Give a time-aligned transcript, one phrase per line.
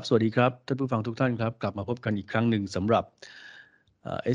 [0.00, 3.04] ับสวัสดีครับท่านผู้ฟังทุกท่านครับ กลับมาพบกันอีกครั้งหนึ่งสำหรับ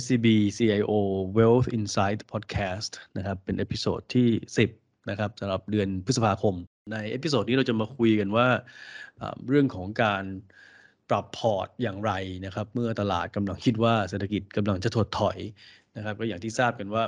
[0.01, 0.27] SCB
[0.57, 0.91] CIO
[1.37, 4.29] Wealth Insight Podcast นะครับเป็น episode ที่
[4.69, 6.55] 10 นะครับสำหรับเดือนพฤษภาคม
[6.91, 8.47] ใน episode นี้เราจะมาคุยกันว่า
[9.47, 10.23] เรื่องของการ
[11.09, 12.11] ปรับ port อย่างไร
[12.45, 15.37] นะครับ เมื่อตลาดกำลังคิดว่าเศรษฐกิจกำลังจะถดถอย
[15.97, 17.03] นะครับ ก็อย่างที่ทราบกันว่า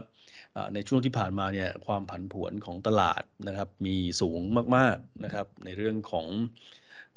[0.74, 4.40] ในช่วงที่ผ่านมาเนี่ยความผันผวนของตลาดนะครับ มีสูง
[4.76, 6.28] มากๆนะครับ ในเรื่องของ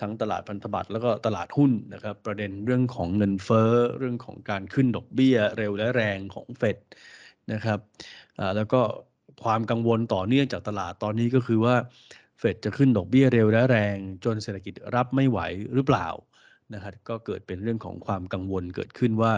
[0.00, 6.78] ทั้งตลาดพันธบัตรแล้วก็ตลาดหุ้นนะครับ ประเด็นเรื่องของเงินเฟ้อเรื่องของการขึ้นดอกเบี้ยเร็วและแรงของเฟด
[7.52, 7.78] นะครับ
[8.56, 8.80] แล้วก็
[9.44, 11.74] ความกังวลต่อเนื่องจากตลาดตอนนี้ก็คือว่า
[12.38, 15.38] เฟดจะขึ้นดอกเบี้ยเร็วและแรง จนเศรษฐกิจรับไม่ไหว
[15.74, 16.08] หรือเปล่า
[16.74, 19.32] นะครับก็เกิดเป็นเรื่องของความกังวลเกิดขึ้นว่า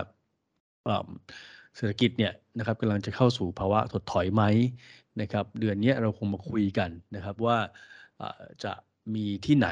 [1.77, 4.43] เศรษฐกิจเนี่ยนะครับกำลังจะเข้าสู่ภาวะถดถอยไหม
[5.21, 7.59] นะครับ เดือนนี้เราคงมาคุยกันนะครับว่า
[8.65, 8.73] จะ
[9.15, 9.69] มีที่ไหน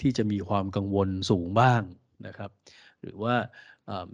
[0.00, 1.82] ที่จะมีความกังวลสูงบ้าง
[2.26, 2.50] นะครับ
[3.02, 3.34] หรือว่า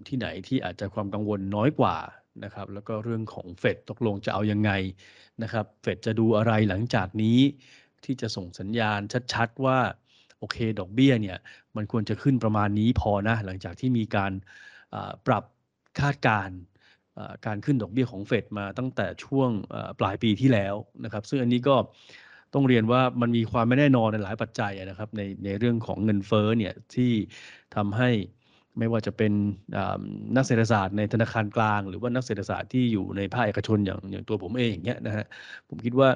[0.08, 1.96] ที่ไหนที่อาจจะความกังวลน้อยกว่า
[2.44, 4.70] นะครับ แล้วก็เรื่องของเฟดตกลงจะเอายังไง
[5.42, 7.38] นะครับ เฟดจะดูอะไรหลังจากนี้
[8.04, 9.00] ที่จะส่งสัญญาณ
[9.34, 9.78] ชัด ๆ ว่า
[10.38, 11.38] โอเค ดอกเบี้ยเนี่ย
[11.76, 14.32] มันควรจะขึ้นประมาณนี้พอนะ หลังจากที่มีการ
[15.26, 15.44] ปรับ
[16.00, 16.50] คาดการ
[17.46, 19.50] การขึ้นดอกเบี้ยของเฟดมาตั้งแต่ช่วง
[20.00, 21.76] ปลายปีที่แล้วนะครับ ซึ่งอันนี้ก็
[22.54, 27.12] ต้องเรียนว่ามันมีความไม่แน่นอนในหลายปัจจัยนะครับ ในในเรื่องของเงินเฟ้อเนี่ยที่
[27.76, 28.10] ทำให้
[28.78, 29.32] ไม่ว่าจะเป็น
[30.36, 35.26] นักเศรษฐศาสตร์ในธนาคารกลาง หรือว่านักเศรษฐศาสตร์ที่อยู่ในภาคเอกชนอย่างอย่างตัวผมเองอย่างเงี้ยนะฮะ
[35.68, 36.08] ผมคิดว่า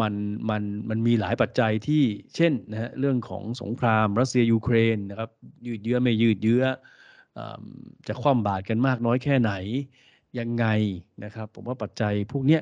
[0.00, 0.14] มัน
[0.50, 2.02] มันมันมีหลายปัจจัยที่
[2.36, 5.30] เช่นนะฮะเรื่องของสงครามรัสเซียยูเครนนะครับ
[5.66, 6.64] ยืดเยื้อไม่ยืดเยื้อ
[8.08, 9.52] จะคว่ำบาตรกันมากน้อยแค่ไหน
[10.38, 10.66] ยังไง
[11.24, 12.60] นะครับ ผมว่าปัจจัยพวกนี้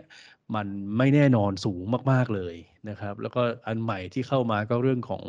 [0.55, 0.67] มัน
[0.99, 2.55] ไม่แน่นอนสูงมาก ๆ เลย
[2.91, 5.25] นะครับ แล้วก็อันใหม่ที่เข้ามาก็เรื่องของ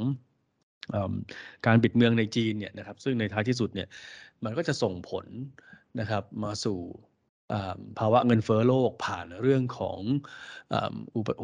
[0.93, 0.95] อ
[1.65, 3.87] การปิดเมืองในจีนเนี่ยนะครับ ซึ่งในท้ายที่สุดเนี่ย
[4.43, 5.25] มันก็จะส่งผล
[5.99, 6.79] นะครับมาสู่
[7.99, 9.99] ภาวะเงินเฟ้อโลกผ่านเรื่องของ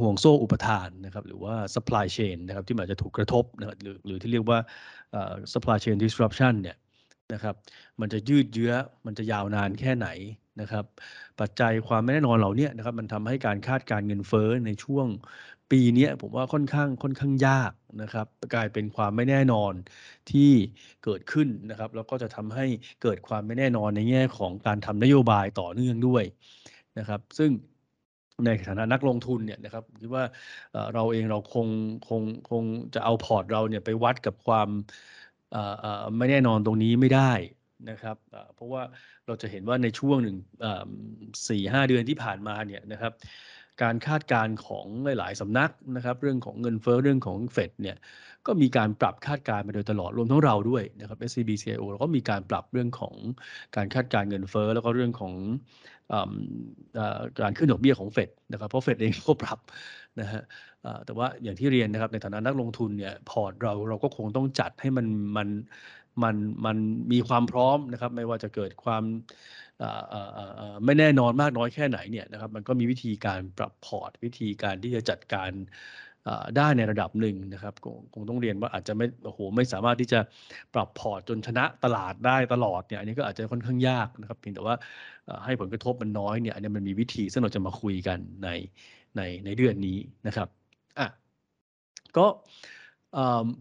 [0.02, 4.59] ห่วงโซ่อุปทานนะครับหรือว่า supply chain นะครับที่มันจะถูกกระทบนะครับหรือหรือที่เรียกว่า
[5.53, 6.78] supply chain disruption เนี่ย
[7.34, 7.56] นะครับ
[8.02, 8.74] มันจะยืดเยื้อ
[9.06, 10.08] มันจะยาวนานแค่ไหน
[10.59, 10.86] นะครับ
[11.40, 15.08] ปัจจัยความไม่แน่นอนเหล่านี้นะครับ มันทำให้การคาดการเงินเฟ้อในช่วง
[15.72, 17.72] ปีนี้ผมว่าค่อนข้างค่อนข้างยาก
[18.02, 19.74] นะครับ กลายเป็นความไม่แน่นอน
[20.31, 20.52] ที่
[21.03, 22.66] เกิดขึ้นนะครับ แล้วก็จะทำให้
[23.03, 26.24] เกิดความไม่แน่นอนในแง่ของการทำนโยบายต่อเนื่องด้วย
[26.98, 27.52] นะครับ ซึ่ง
[28.46, 30.24] ในฐานะนักลงทุนเนี่ยนะครับคิดว่า
[30.94, 31.68] เราเองเราคง
[32.08, 32.64] คงคง
[32.96, 34.69] จะเอาพอร์ตเราเนี่ยไปวัดกับความ
[36.18, 37.31] ไม่แน่นอนตรงนี้ไม่ได้
[37.90, 38.17] นะครับ
[38.56, 38.81] เพราะว่า
[39.28, 40.38] เราจะเห็นว่าในช่วงหนึ่ง
[41.47, 43.13] สี่ห้าเดือนที่ผ่านมาเนี่ยนะครับ
[43.81, 47.97] การคาดการณ์ของหลาย ๆ สำนักนะครับ เรื่องของเงินเฟ้อเรื่องของเฟดเนี่ย
[48.47, 53.13] ก็มีการปรับคาดการณ์มาโดยตลอดรวมทั้งเราด้วยนะครับ SCB CIO เราก็มีการปรับเรื่องของ
[53.75, 55.34] การคาดการณ์เงินเฟ้อแล้วก็เรื่องของ
[57.41, 59.59] การขึ้นดอกเบี้ยของเฟดนะครับเพราะเฟดเองก็ปรับ
[60.19, 60.41] นะฮะ
[61.06, 65.07] แต่ว่าอย่างที่เรียนนะครับในฐานะนักลงทุนเนี่ย port เราเราก็คงต้องจัดให้มัน
[65.38, 65.47] มัน
[66.24, 66.78] มันมัน
[67.12, 69.03] มีความพร้อมนะครับ ไม่ว่าจะเกิดความ
[70.86, 75.52] ไม่แน่นอนมากน้อยแค่ไหนเนี่ยนะครับมันก็มีวิธีการปรับ port วิธีการที่จะจัดการ
[76.58, 77.74] ได้ในระดับหนึ่งนะครับ
[78.14, 80.19] คงต้องเรียนว่าอาจจะไม่โอ้โหไม่สามารถที่จะ
[80.74, 84.75] ปรับ port จนชนะตลาดได้ตลอดเนี่ยอันนี้ก็อาจจะค่อนข้างยากนะครับเพียงแต่ว่า
[85.46, 88.50] ให้ผลกระทบมันน้อยเนี่ยอันนี้มันมีวิธีซึ่งเราจะมาคุยกันใน
[89.18, 90.48] ในในเดือนนี้นะครับ
[91.00, 91.08] อะ
[92.18, 92.25] ก็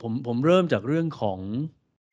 [0.03, 1.39] ผมผมเริ่มจากเรื่องของ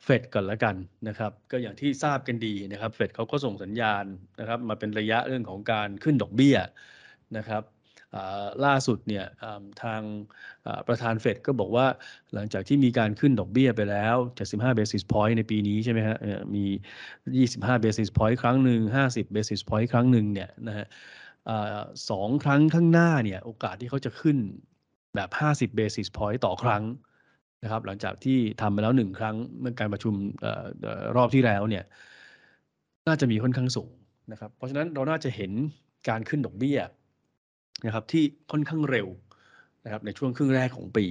[0.03, 0.75] เฟดก่อนละกัน
[1.07, 4.05] นะครับ ก็อย่างที่ทราบกันดีนะครับ เฟดเขาก็ส่งสัญญาณ
[4.39, 6.57] นะครับ มาเป็นระยะเรื่องของการขึ้นดอกเบี้ย
[7.37, 7.63] นะครับ
[8.65, 9.25] ล่าสุดเนี่ย
[9.83, 10.01] ทาง
[10.87, 11.87] ประธานเฟดก็บอกว่า
[12.33, 14.15] หลังจากที่มีการขึ้นดอกเบี้ยไปแล้ว
[14.47, 16.17] 75 basis point ในปีนี้ใช่ไหมฮะ
[16.55, 16.65] มี
[17.25, 20.87] 25 basis point ครั้งหนึ่ง50 basis point ครั้งหนึ่งเนี่ยนะฮะ
[22.09, 24.37] สองครั้งข้างหน้าเนี่ยโอกาสที่เขาจะขึ้น
[25.15, 26.83] แบบ 50 basis point ต่อครั้ง
[27.65, 30.13] นะครับ หลังจากที่ทำไปแล้วหนึ่งครั้งเมื่อการประชุม
[31.15, 31.83] รอบที่แล้วเนี่ย
[33.07, 33.89] น่าจะมีค่อนข้างสูง
[34.31, 35.51] นะครับ เพราะฉะนั้นเราน่าจะเห็น
[36.09, 36.79] การขึ้นดอกเบี้ย
[37.85, 39.07] นะครับที่ค่อนข้างเร็ว
[39.83, 41.05] นะครับในช่วงครึ่งแรกของปี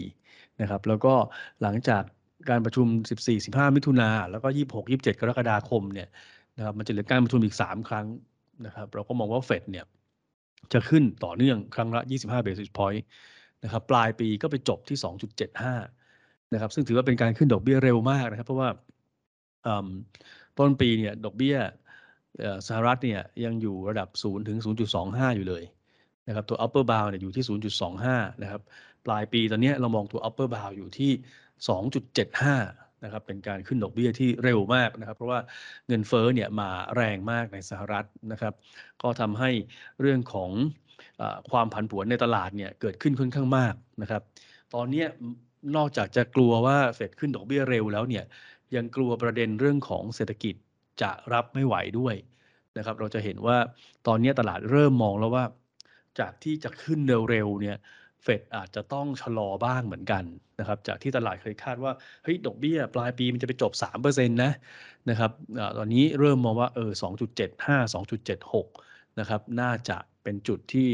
[0.60, 1.14] นะครับ แล้วก็
[1.62, 2.02] หลังจาก
[2.50, 2.86] การประชุม
[3.30, 4.48] 14-15 มิถุนาแล้วก็
[4.84, 6.08] 26-27 กรกฎาคมเนี่ย
[6.56, 8.06] นะครับมันจะเหลือการประชุมอีก 3 ครั้ง
[8.66, 9.84] นะครับ เราก็มองว่าเฟดเนี่ย
[10.72, 13.02] จะขึ้นต่อเนื่องครั้งละ 25 basis point
[13.64, 14.98] นะครับ ปลายปีก็ไปจบที่
[15.62, 16.03] 2.75
[16.52, 18.68] นะครับ ซึ่งถือว่าเป็นการขึ้นดอกเบี้ยเร็วมากนะครับ เพราะว่า
[20.58, 21.56] ต้นปีเนี่ยดอกเบี้ย
[22.66, 24.58] สหรัฐเนี่ยยังอยู่ระดับ 0 ถึง
[24.96, 25.64] 0.25 อยู่เลย
[26.28, 27.44] นะครับตัว upper bound เนี่ยอยู่ที่
[27.92, 28.60] 0.25 นะครับ
[29.06, 31.12] ปลายปีตอนนี้เรามองตัว upper bound อยู่ที่
[31.88, 35.40] 2.75 นะครับ เป็นการขึ้นดอกเบี้ยที่เร็วมากนะครับ เพราะว่า
[35.88, 38.54] เงินเฟ้อเนี่ยมาแรงมากในสหรัฐนะครับ
[39.02, 39.50] ก็ทำให้
[40.00, 40.50] เรื่องของ
[41.20, 44.22] อความผันผวนในตลาดเนี่ยเกิดขึ้นค่อนข้างมากนะครับ
[44.74, 45.04] ตอนนี้
[45.76, 48.24] นอกจากจะกลัวว่าเฟดขึ้นดอกเบี้ยเร็วแล้วเนี่ย
[48.76, 50.54] ยังกลัวประเด็นเรื่องของเศรษฐกิจ
[51.02, 52.14] จะรับไม่ไหวด้วย
[52.76, 53.56] นะครับเราจะเห็นว่า
[54.06, 55.44] ตอนนี้ตลาดเริ่มมองแล้วว่า
[56.20, 57.00] จากที่จะขึ้น
[57.30, 57.76] เร็วๆเนี่ย
[58.22, 60.24] เฟดอาจจะต้องชะลอบ้างเหมือนกัน
[60.60, 61.92] นะครับจากที่ตลาดเคยคาดว่า
[62.24, 64.52] เฮ้ยดอกเบี้ยปลายปีมันจะไปจบ 3%นะ
[65.10, 66.90] นะครับอตอนนี้เริ่มมองว่าเออ
[67.42, 70.88] 2.75 2.76นะครับน่าจะเป็นจุดที่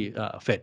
[0.44, 0.61] เฟด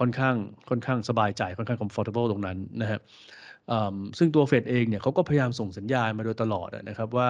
[0.00, 0.36] ค่อนข้าง
[0.68, 3.00] ค่อนข้างสบายใจค่อนข้าง comfortable ตรงนั้นนะครับ
[4.18, 7.28] ซึ่งตัวเฟดเองเนี่ยเขาก็พยายามส่งสัญญาณมาโดยตลอดนะครับว่า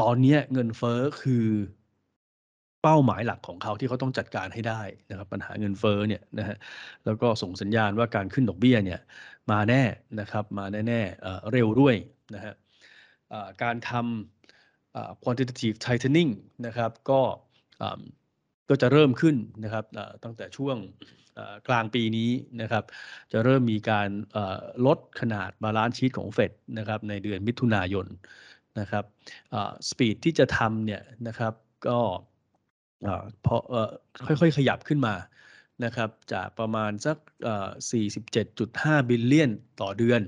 [0.00, 1.46] ตอนนี้เงินเฟ้อคือ
[2.82, 6.56] เป้าหมายหลักของเขาที่เขาต้องจัดการให้ได้นะครับปัญหาเงินเฟ้อเนี่ยนะฮะ
[7.04, 9.00] แล้วก็ส่งสัญญาณว่าการขึ้นดอกเบี้ยเนี่ย
[9.50, 9.82] มาแน่
[10.20, 11.94] นะครับมาแน่ๆเร็วด้วย
[12.34, 12.54] นะฮะ
[13.62, 16.30] การทำ quantitative tightening
[16.66, 17.20] นะครับก็
[18.68, 19.84] ก็จะเริ่มขึ้นนะครับ
[20.24, 20.76] ตั้งแต่ช่วง
[21.68, 22.30] กลางปีนี้
[22.60, 22.84] นะครับ
[23.32, 24.08] จะเริ่มมีการ
[24.86, 28.06] ลดขนาด balance sheet ของเฟดนะครับในเดือนมิถุนายน
[28.80, 29.04] นะครับ
[29.88, 31.54] สปีดที่จะทำเนี่ยนะครับ
[31.88, 31.98] ก็
[33.44, 33.56] พอ
[34.26, 35.14] ค่อยๆ ขยับขึ้นมา
[35.84, 37.16] นะครับจากประมาณสัก
[38.34, 39.50] 47.5 บิลเลียน
[39.80, 40.22] ต่อเดือน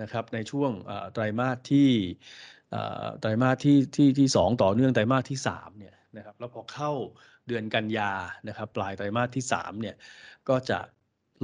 [0.00, 0.70] นะครับในช่วง
[1.12, 1.88] ไตรมาสที่
[3.20, 6.92] ไตรมาสที่ที่ที่สต่อเนื่องไตรมาสที่3เนี่ยนะครับแล้วพอเข้า
[7.48, 8.10] เดือนกันยา
[8.48, 9.96] นะครับปลายไตรมาสที่3เนี่ย
[10.48, 10.78] ก็จะ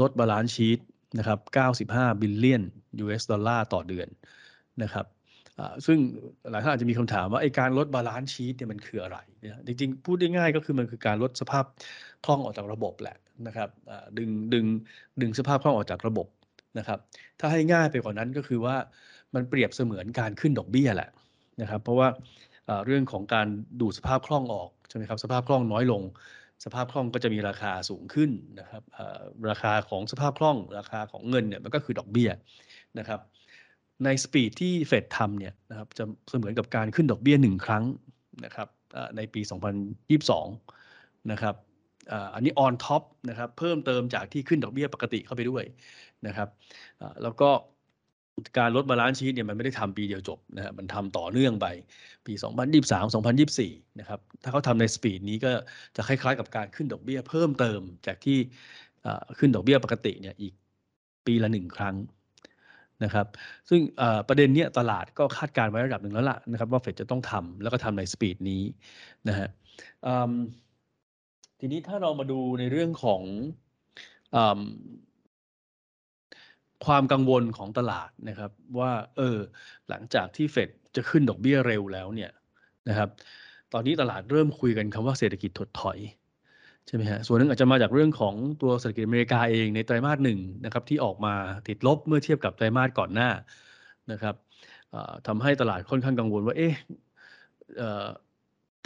[0.01, 0.79] ลดบาลานซ์ชีต
[1.19, 1.39] นะครับ
[1.81, 2.63] 95 บิลเลียน
[3.05, 4.09] US ดอลลาร์ต่อเดือน
[4.83, 5.07] นะครับ
[5.87, 5.99] ซึ่ง
[6.51, 11.65] หลายท่านอาจจะมีคำถามว่าไอการลด balance sheet เนี่ยมันคืออะไรเนี่ยจริงๆ พูดได้ง่ายก็คือมันคือการลดสภาพ
[12.25, 13.69] คล่องออกจากระบบแหละนะครับ
[14.19, 14.67] ดึงดึง
[15.21, 16.27] ดึงสภาพคล่องออกจากระบบ
[16.79, 16.99] นะครับ
[17.41, 18.77] ถ้าให้ง่ายไปกว่านั้นก็คือว่า
[19.35, 21.11] มันเปรียบเสมือนการขึ้นดอกเบี้ยแหละ
[21.61, 22.09] นะครับ เพราะว่า
[22.87, 23.47] เรื่องของการ
[23.81, 26.03] ดูดสภาพคล่องออก ใช่ไหมครับสภาพคล่องน้อยลง
[26.65, 28.83] สภาพคล่องก็จะมีราคาสูงขึ้นนะครับ
[29.51, 32.31] ราคาของสภาพคล่องราคาของเงินเนี่ยมันก็คือดอกเบี้ย
[32.99, 33.21] นะครับ
[34.05, 37.85] ใน speed ที่เฟดทำเนี่ยนะครับจะเสมือนกับการขึ้นดอกเบี้ยหนึ่งครั้ง
[38.45, 38.69] นะครับ
[39.17, 39.41] ในปี
[40.57, 41.55] 2022 นะครับ
[42.35, 45.65] อันนี้ on top นะครับเพิ่มเติมจากที่ขึ้นดอกเบี้ยปกติเข้าไปด้วย
[46.27, 46.49] นะครับ
[47.23, 47.51] แล้วก็
[48.59, 51.67] การลด balance sheet เนี่ยมันไม่ได้ทำปีเดียวจบนะฮะมันทำต่อเนื่องไป
[52.27, 52.33] ปี
[52.77, 53.15] 2023
[53.55, 55.51] 2024 นะครับ ถ้าเขาทำในสปีดนี้ก็
[55.97, 58.39] จะคล้ายๆ กับการขึ้นดอกเบี้ยเพิ่มเติมจากที่
[59.39, 60.55] ขึ้นดอกเบี้ยปกติเนี่ยอีก
[61.27, 61.97] ปีละหนึ่งครั้ง
[63.05, 63.27] นะครับ
[63.69, 63.81] ซึ่ง
[64.29, 68.63] ประเด็นเนี้ยตลาดก็คาดการไว้ระดับหนึ่งแล้วล่ะนะครับ ว่าเฟดจะต้องทำแล้วก็ทำในสปีดนี้
[69.29, 69.49] นะฮะ
[71.61, 73.23] ทีนี้ถ้าเรามาดูในเรื่องของ
[76.87, 79.39] ความกังวลของตลาดนะครับว่าเออ
[79.89, 82.31] หลังจากที่เฟดจะขึ้นดอกเบี้ยเร็วแล้วเนี่ย
[82.89, 83.09] นะครับ
[83.73, 85.99] ตอนนี้ตลาดเริ่มคุยกันคำว่าเศรษฐกิจถดถอย
[86.87, 91.35] ใช่ไหมฮะส่วนนึงอาจจะมาจากเรื่องของตัวเศรษฐกิจอเมริกาเองในไตรมาสหนึ่งนะครับที่ออกมา
[91.69, 93.31] ติดลบเมื่อเทียบกับไตรมาสก่อนหน้า
[94.13, 94.35] นะครับ
[95.27, 96.75] ทำให้ตลาดค่อนข้างกังวลว่าเอ๊ะ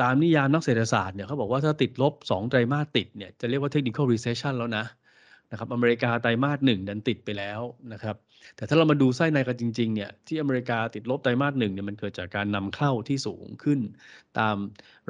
[0.00, 4.84] ตามนิยามนักเศรษฐศาสตร์เนี่ยเขาบอกว่าถ้าติดลบ 2 ไตรมาสติดเนี่ยจะเรียกว่า technical recession แล้วนะ
[5.50, 7.60] นะครับอเมริกาไตรมาสหนึ่งดันติดลบไปแล้ว
[7.92, 8.16] นะครับ
[8.56, 13.80] แต่ถ้าเรามาดูไส้ในกันจริงๆเนี่ยที่อเมริกาติดลบไตรมาสหนึ่งเนี่ยมันเกิดจากการนำเข้าที่สูงขึ้น
[14.38, 14.56] ตาม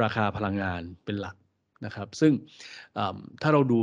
[0.02, 1.36] ราคาพลังงานเป็นหลัก
[1.84, 2.32] นะครับ ซึ่ง
[3.42, 3.78] ถ้าเราดู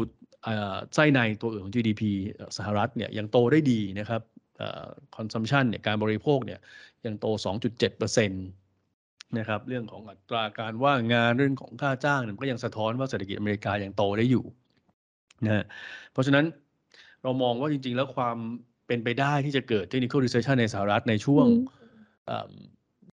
[0.95, 2.01] ไส้ในตัวอื่นของ GDP
[2.57, 4.21] สหรัฐเนี่ยยังโตได้ดีนะครับ
[5.15, 6.59] consumption เนี่ยการบริโภคเนี่ย
[7.05, 7.25] ยังโต
[7.81, 14.45] 2.7%นะครับเรื่องของอัตราการว่างงานเรื่องของค่าจ้างเนี่ยก็ยังสะท้อนว่าเศรษฐกิจอเมริกายังโตได้อยู่
[15.45, 15.65] นะ
[16.11, 16.45] เพราะฉะนั้น
[17.23, 18.37] เรามองว่าจริง ๆ แล้วความ
[18.87, 21.45] เป็นไปได้ที่จะเกิด technical recession ในสหรัฐในช่วง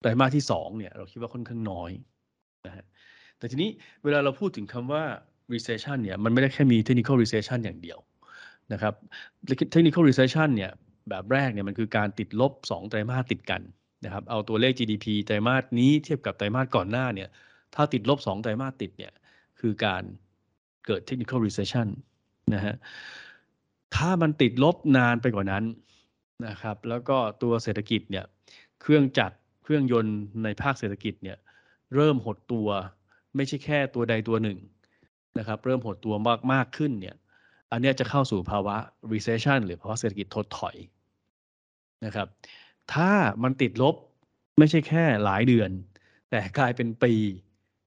[0.01, 1.91] ไตรมาสที่สองเนี่ย เราคิดว่าค่อนข้างน้อย
[2.65, 2.85] นะฮะ
[3.37, 3.69] แต่ทีนี้
[4.03, 5.03] เวลาเราพูดถึงคำว่า
[5.53, 7.99] recession เนี่ย มันไม่ได้แค่มี technical recession อย่างเดียว
[8.73, 8.93] นะครับ
[9.73, 10.71] technical recession เนี่ย
[11.09, 13.61] แบบแรกเนี่ยมันคือการติดลบ 2 ไตรมาสติดกัน
[14.05, 17.29] นะครับ เอาตัวเลข GDP ไตรมาสนี้เทียบกับไตรมาสก่อนหน้าเนี่ย
[17.75, 19.13] ถ้าติดลบ 2 ไตรมาสติดเนี่ย
[19.59, 20.03] คือการ
[20.85, 21.87] เกิด technical recession
[22.53, 22.75] นะฮะ
[23.95, 25.63] ถ้ามันติดลบนานไปกว่านั้น
[26.47, 28.25] นะครับ แล้วก็ตัวเศรษฐกิจเนี่ย
[28.81, 31.37] เครื่องจักรเครื่องยนต์ในภาคเศรษฐกิจเนี่ย
[31.95, 32.67] เริ่มหดตัว
[33.35, 34.57] ไม่ใช่แค่ตัวใดตัวหนึ่ง
[35.39, 37.15] นะครับ เริ่มหดตัวมากมากขึ้นเนี่ย
[37.71, 38.75] อันนี้จะเข้าสู่ภาวะ
[39.13, 40.75] recession หรือภาวะเศรษฐกิจถดถอย
[42.05, 42.27] นะครับ
[42.93, 43.11] ถ้า
[43.43, 43.95] มันติดลบ
[44.59, 45.69] ไม่ใช่แค่หลายเดือน
[46.29, 47.13] แต่กลายเป็นปี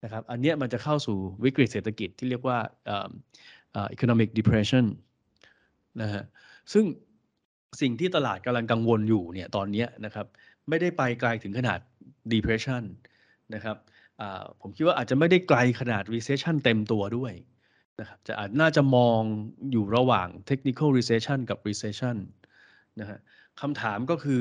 [0.05, 2.59] นะครับ อันนี้มันจะเข้าสู่วิกฤตเศรษฐกิจที่เรียกว่า
[3.95, 4.85] economic depression
[6.03, 6.25] นะฮะ
[6.73, 6.85] ซึ่ง
[7.81, 10.27] สิ่งที่ตลาดกำลังกังวลอยู่เนี่ยตอนนี้นะครับ
[10.69, 11.79] ไม่ได้ไปไกลถึงขนาด
[12.33, 12.83] depression
[13.55, 13.77] นะครับ
[14.61, 17.33] ผมคิดว่าอาจจะไม่ได้ไกลขนาด recession เต็มตัวด้วย
[18.01, 19.21] นะครับจะอาจน่าจะมอง
[19.73, 22.17] อยู่ระหว่าง technical recession กับ recession
[23.01, 23.19] นะฮะ
[23.61, 24.41] คำถามก็คือ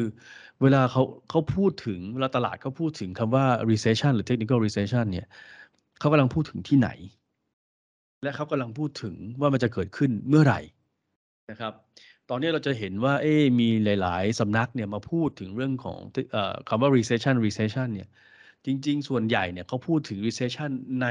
[0.61, 5.27] เวลาเขาเขาพูดถึงเวลาตลาดเขาพูดถึงคำว่า recession หรือ technical recession เนี่ย
[5.99, 6.89] เขากำลังพูดถึงที่ไหน
[8.23, 10.59] และเขากำลังพูดถึงว่ามันจะเกิดขึ้นเมื่อไหร่
[11.51, 11.73] นะครับ
[12.29, 13.69] ตอนนี้เราจะเห็นว่าเอ๊มี
[14.01, 15.99] หลาย ๆสำนักเนี่ยมาพูดถึงเรื่องของ
[16.35, 16.37] อ
[16.69, 18.09] คำว่า recession recession เนี่ย
[18.65, 20.71] จริง ๆ ส่วนใหญ่เนี่ยเขาพูดถึง recession
[21.01, 21.07] ใน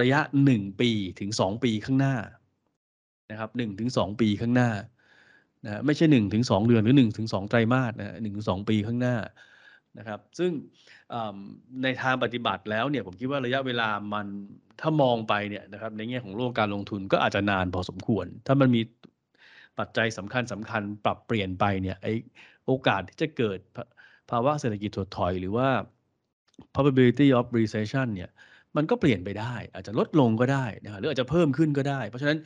[0.00, 0.20] ระยะ
[0.52, 2.16] 1 ปีถึง 2 ปีข้างหน้า
[3.30, 4.70] นะครับ1ถึง2ปีข้างหน้า
[5.64, 9.16] นะไม่ใช่1ถึง2เดือนหรือ1ถึง2ไตรมาสนะหนึ่งถึงสองปีข้างหน้า
[9.98, 10.50] นะครับ ซึ่ง
[11.82, 14.26] ในทางปฏิบัติแล้วเนี่ยผมคิดว่าระยะเวลามัน
[14.80, 18.82] ถ้ามองไปเนี่ยนะครับในแง่ของโลกการลงทุนก็อาจจะนานพอสมควร ถ้ามันมี
[19.78, 22.06] ปัจจัยสำคัญสำคัญปรับเปลี่ยนไปเนี่ยไอ
[22.66, 23.58] โอกาสที่จะเกิด
[24.30, 25.68] ภาวะเศรษฐกิจถดถอยหรือว่า
[26.74, 28.30] probability of recession เนี่ย
[28.76, 32.38] มันก็เปลี่ยนไปได้ อาจจะลดลงก็ได้นะหรืออาจจะเพิ่มขึ้นก็ได้ เพราะฉะนั้น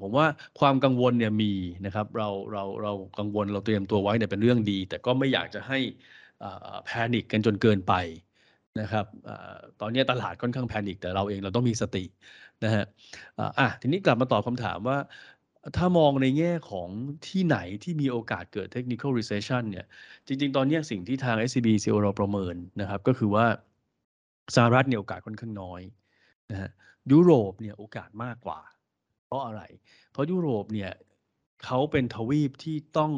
[0.00, 0.26] ผมว่า
[0.60, 1.52] ความกังวลเนี่ยมี
[1.86, 5.78] นะครับเราเราเรากังวลเราเตรียมตัวไว้เนี่ยเป็นเรื่องดี แต่ก็ไม่อยากจะให้
[6.84, 7.94] แพนิคกันจนเกินไป
[8.80, 9.06] นะครับ
[9.80, 12.04] ตอนนี้ตลาดค่อนข้างแพนิคแต่เราเองเราต้องมีสติ
[12.64, 12.84] นะฮะ
[13.58, 14.98] อะทีนี้กลับมาตอบคำถามว่า
[15.76, 16.88] ถ้ามองในแง่ของ
[17.28, 19.86] ที่ไหนที่มีโอกาสเกิด technical recession เนี่ย
[20.26, 23.46] จริง ๆ ตอนนี้สิ่งที่ทาง SCB CO เราประเมินนะครับ ก็คือว่า
[24.56, 25.80] สหรัฐเนี่ยโอกาสค่อนข้างน้อย
[26.50, 26.70] นะฮะ
[27.12, 28.60] ยุโรปเนี่ยโอกาสมากกว่า
[29.26, 29.62] เพราะอะไร
[30.12, 30.92] เพราะยุโรปเนี่ย
[31.64, 33.12] เขาเป็นทวีปที่ต้อง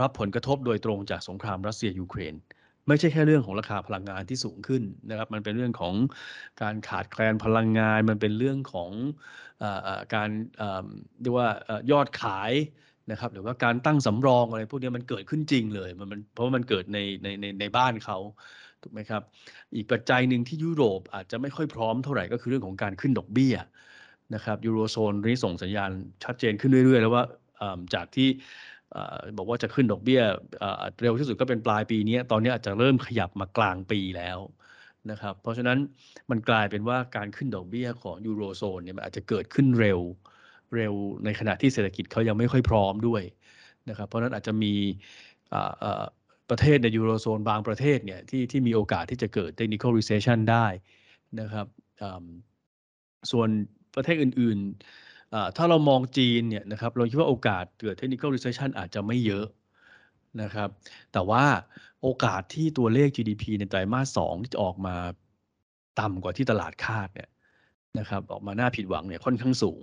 [0.00, 2.34] รับผลกระทบโดยตรงจากสงครามรัสเซียยูเครน
[2.88, 5.94] ไม่ใช่แค่เรื่องของราคาพลังงานที่สูงขึ้นนะครับ มันเป็นเรื่องของ
[6.62, 8.90] การขาดแคลนพลังงาน มันเป็นเรื่องของ
[9.62, 10.30] อการ
[11.22, 11.48] เรียกว่า
[11.90, 12.52] ยอดขาย
[13.10, 18.18] นะครับ หรือว่าการตั้งสำรองอะไรพวกนี้มันเกิดขึ้นจริงเลย มันเพราะว่ามันเกิดในในในในบ้านเขา
[18.82, 19.22] ถูกไหมครับ
[19.76, 23.56] อีกปัจจัยหนึ่งที่ยุโรปอาจจะไม่ค่อยพร้อมเท่าไหร่ก็คือเรื่องของการขึ้นดอกเบี้ย
[24.34, 25.90] นะครับยูโรโซนนี้ส่งสัญญาณ
[26.24, 27.24] ชัดเจนขึ้นเรื่อยๆ แล้วว่า
[27.94, 28.28] จากที่
[29.36, 30.22] บอกว่าจะขึ้นดอกเบี้ย
[31.00, 34.38] เร็วที่สุดก็เป็นปลายปีนี้ตอนนี้อาจจะเริ่มขยับมากลางปีแล้ว
[35.10, 35.78] นะครับเพราะฉะนั้น
[36.30, 40.00] มันกลายเป็นว่าการขึ้นดอกเบี้ยของยูโรโซนเนี่ยมันอาจจะเกิดขึ้นเร็ว
[40.76, 43.22] เร็วในขณะที่เศรษฐกิจเขายังไม่ค่อยพร้อมด้วย
[43.88, 44.74] นะครับเพราะนั้นอาจจะมี
[46.50, 50.66] ประเทศในยูโรโซนบางประเทศเนี่ยที่ที่มีโอกาสที่จะเกิด technical recession ได้
[51.40, 51.66] นะครับ
[53.30, 53.48] ส่วน
[53.94, 55.03] ประเทศอื่นๆ
[55.56, 59.46] ถ้าเรามองจีนเนี่ยนะครับเราคิดว่าโอกาสเกิด technical recession อาจจะไม่เยอะ
[60.42, 60.68] นะครับ
[61.12, 61.44] แต่ว่า
[62.02, 64.96] โอกาสที่ตัวเลข GDP ในไตรมาสสองที่จะออกมา
[66.00, 67.30] ต่ำกว่าที่ตลาดคาดเนี่ย
[67.98, 69.82] นะครับ ออกมาหน่าผิดหวังเนี่ยค่อนข้างสูง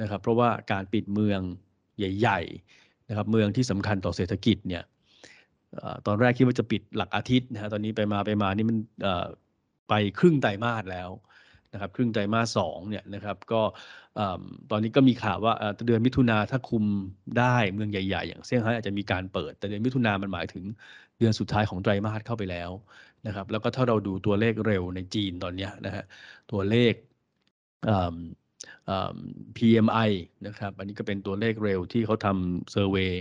[0.00, 1.40] นะครับ เพราะว่าการปิดเมือง
[1.98, 4.82] ใหญ่ๆนะครับ เมืองที่สำคัญต่อเศรษฐกิจเนี่ย
[6.06, 8.78] ตอนแรกคิดว่าจะปิดหลักอาทิตย์นะฮะตอนนี้ไปมาไปมานี่มัน
[9.88, 11.10] ไปครึ่งไตรมาสแล้ว
[11.72, 13.62] นะครับครึ่งไตรมาสสองเนี่ยนะครับก็
[14.70, 15.54] ตอนนี้ก็มีข่าวว่า
[15.86, 16.84] เดือนมิถุนาถ้าคุม
[17.38, 20.64] ได้เมืองใหญ่ๆ อย่างเซี่ยงไฮ้อาจจะมีการเปิด แต่เดือนมิถุนามันหมายถึง
[21.18, 22.70] เดือนสุดท้ายของไตรมาสเข้าไปแล้ว
[23.26, 26.04] นะครับแล้วก็ถ้าเราดูตัวเลขเร็วในจีนตอนนี้นะฮะ
[26.52, 26.94] ตัวเลข
[29.56, 30.10] PMI
[30.46, 33.12] นะครับอันนี้ก็เป็นตัวเลขเร็วที่เขาทำเซอร์เวย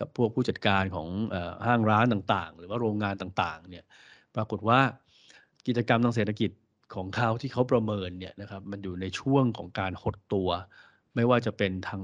[0.00, 1.08] กับพวกผู้จัดการของ
[1.66, 3.84] ห้างร้านต่างๆ หรือว่าโรงงานต่างๆเนี่ย
[4.36, 4.80] ปรากฏว่า
[5.66, 6.50] กิจกรรมทางเศรษฐกิจ
[6.96, 10.48] ของเขาที่เขาประเมินเนี่ยนะครับมันอยู่ในช่วงของการหดตัว
[11.14, 12.02] ไม่ว่าจะเป็นทาง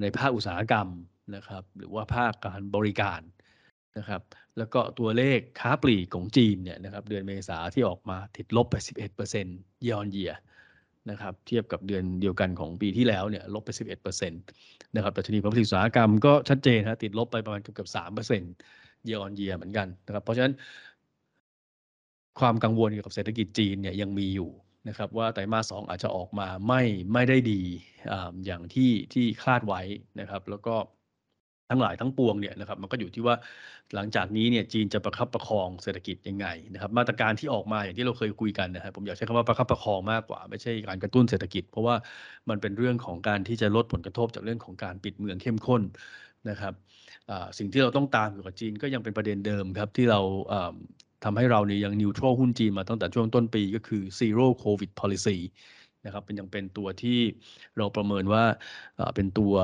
[0.00, 0.88] ในภาคอุตสาหกรรม
[1.36, 3.20] นะครับ หรือว่าภาคการบริการ
[3.98, 4.22] นะครับ
[4.58, 8.74] แล้วก็ตัวเลขค้าปลีกของจีนเนี่ยนะครับ เดือนเมษาที่ออกมาติดลบไป
[9.30, 10.34] 11% year on year
[11.10, 13.70] นะครับ เทียบกับเดือนเดียวกันของปีที่แล้วเนี่ยลบไป
[14.18, 20.52] 11%นะครับแต่ชนีผลิตอุตสาหกรรมก็ชัดเจนนะติดลบไปประมาณเกือบเกือบ3% year on year เหมือนกันนะครับ เพราะฉะนั้น
[22.40, 24.50] ความกังวลเกี่ยวกับเศรษฐกิจจีนเนี่ยยังมีอยู่
[24.88, 27.62] นะครับว่าไตรมาสสองอาจจะออกมาไม่ไม่ได้ดี
[28.46, 29.80] อย่างที่ที่คาดไว้
[30.20, 30.74] นะครับ แล้วก็
[31.70, 33.34] ทั้งหลายทั้งปวงเนี่ยนะครับมันก็อยู่ที่ว่า
[33.94, 41.94] หลังจากนี้เนี่ยจีนจะประคับประคองเศรษฐกิจยังไงนะครับ มาตรการที่ออกมาอย่างที่เราเคยคุยกันนะครับผมอยากใช้คำว่าประคับประคองมากกว่า ไม่ใช่การกระตุ้นเศรษฐกิจ เพราะว่า
[42.48, 45.82] มันเป็นเรื่องของการที่จะลดผลกระทบจากเรื่องของการปิดเมืองเข้มข้น
[46.50, 46.74] นะครับ
[47.58, 50.20] สิ่งที่เราต้องตามอยู่กับจีนก็ยังเป็นประเด็นเดิมครับที่เรา
[51.24, 55.36] ทำให้เราเนี่ยยังนิวทรัลหุ้นจีนมาตั้งแต่ช่วงต้นปีก็คือ zero covid policy
[56.04, 57.18] นะครับเป็นยังเป็นตัวที่
[57.78, 58.44] เราประเมินว่า
[59.14, 59.54] เป็นตัว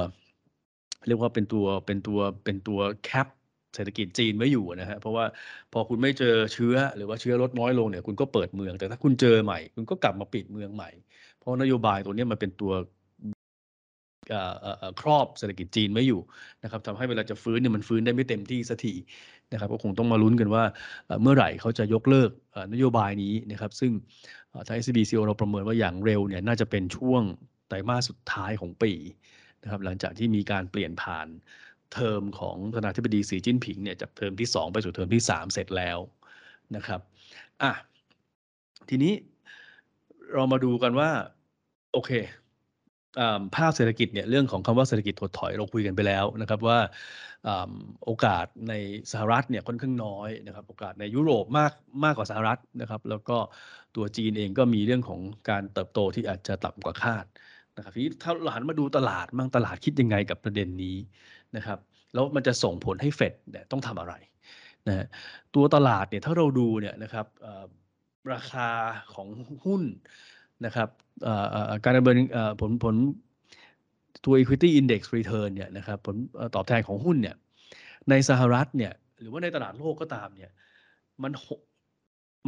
[1.07, 3.29] เรียกว่าเป็นตัวเป็นตัวเป็นตัวแคป
[3.75, 5.25] เศรษฐกิจจีนไว้อยู่นะฮะเพราะว่า
[5.73, 10.91] พอคุณไม่เจอเชื้อหรือว่าเชื้อลดน้อยลงเนี่ยคุณก็เปิดเมือง แต่ถ้าคุณเจอใหม่ คุณก็กลับมาปิดเมืองใหม่
[11.39, 12.73] เพราะนโยบายตัวนี้มันเป็นตัว
[15.01, 16.21] ครอบเศรษฐกิจจีนไว้อยู่
[16.63, 18.95] นะครับทำให้เวลาจะฟื้นเนี่ยมันฟื้นได้ไม่เต็มที่สักที
[19.53, 20.65] นะครับก็คงต้องมาลุ้นกันว่า
[21.23, 22.31] เมื่อไหร่เขาจะยกเลิก
[22.73, 23.93] นโยบายนี้นะครับซึ่ง
[24.67, 27.23] ทาง SBCO เราประเมินว่าอย่างเร็วเนี่ยน่าจะเป็นช่วง
[27.69, 28.93] ไตรมาสสุดท้ายของปี
[29.63, 31.27] นะครับหลังจากที่มีการเปลี่ยนผ่าน
[31.93, 35.99] เทอมของประธานาธิบดีสีจิ้นผิงเนี่ยจากเทอมที่ 2 ไปสู่เทอมที่ 3 เสร็จแล้ว
[36.77, 37.01] นะครับ
[37.63, 37.73] อะ
[38.89, 39.15] ทีนี้
[40.33, 41.11] เรามาดูกันว่า
[41.93, 42.11] โอเค
[43.57, 46.79] ภาพเศรษฐกิจเนี่ยเรื่องของคำว่าเศรษฐกิจถดถอยเราคุยกันไปแล้วนะครับว่า
[48.05, 48.75] โอกาสใน
[49.13, 51.73] สหรัฐเนี่ยค่อนข้างน้อยนะครับ โอกาสในยุโรปมาก
[52.05, 53.37] มากกว่าสหรัฐนะครับ แล้วก็
[53.97, 57.25] ตัวจีนเองก็มีเรื่องของการเติบโตที่อาจจะต่ำกว่าคาด
[57.77, 60.97] นะครับทีนี้ถ้าเราหันมาดูตลาดมั่งตลาดคิดยังไงกับประเด็นนี้
[61.57, 61.79] นะครับ
[62.15, 64.15] แล้วมันจะส่งผลให้เฟดเนี่ยต้องทำอะไร
[64.89, 65.07] นะ
[65.55, 67.27] ตัวตลาดเนี่ยถ้าเราดูเนี่ยนะครับ
[68.33, 68.69] ราคา
[69.15, 69.29] ของ
[69.67, 69.83] หุ้น
[70.67, 70.89] นะครับ
[71.85, 72.19] การดำเนิน
[72.61, 72.97] ผลผล
[74.25, 76.17] ตัว equity index return เนี่ยนะครับผล
[76.55, 77.37] ตอบแทนของหุ้นเนี่ย
[78.11, 80.51] ในสหรัฐเนี่ยหรือว่าในตลาดโลกก็ตามเนี่ย
[81.23, 81.33] มัน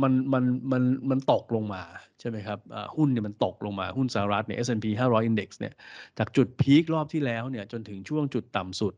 [0.02, 1.82] มันมันมันมันตกลงมา
[2.20, 2.58] ใช่ไหมครับ
[2.96, 5.74] หุ้นเนี่ยมันตกลงมาหุ้นสหรัฐเนี่ย S&P 500 Index เนี่ย
[6.18, 8.94] จากจุดพีครอบที่แล้วเนี่ยจนถึงช่วงจุดต่ำสุด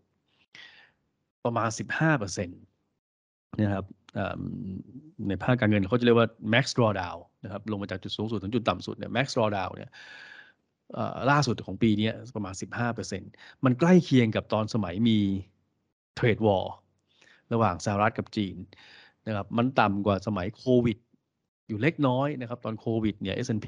[1.45, 1.69] ประมาณ
[2.09, 3.85] 15%นะครับ
[5.29, 9.91] ในภาคการเงินเขาจะเรียกว่า max drawdown นะครับลงมาจากจุดสูงสุดถึงจุดต่ำสุดเนี่ย max drawdown เนี่ย
[11.31, 12.55] ล่าสุดของปีนี้ประมาณ
[13.09, 15.19] 15%มันใกล้เคียงกับตอนสมัยมี
[16.15, 16.75] เทรดวอร์
[17.53, 18.57] ระหว่างสหรัฐกับจีน
[19.27, 20.99] นะครับมันต่ำกว่าสมัยโควิด
[21.69, 23.67] อยู่เล็กน้อยนะครับ ตอนโควิดเนี่ย S&P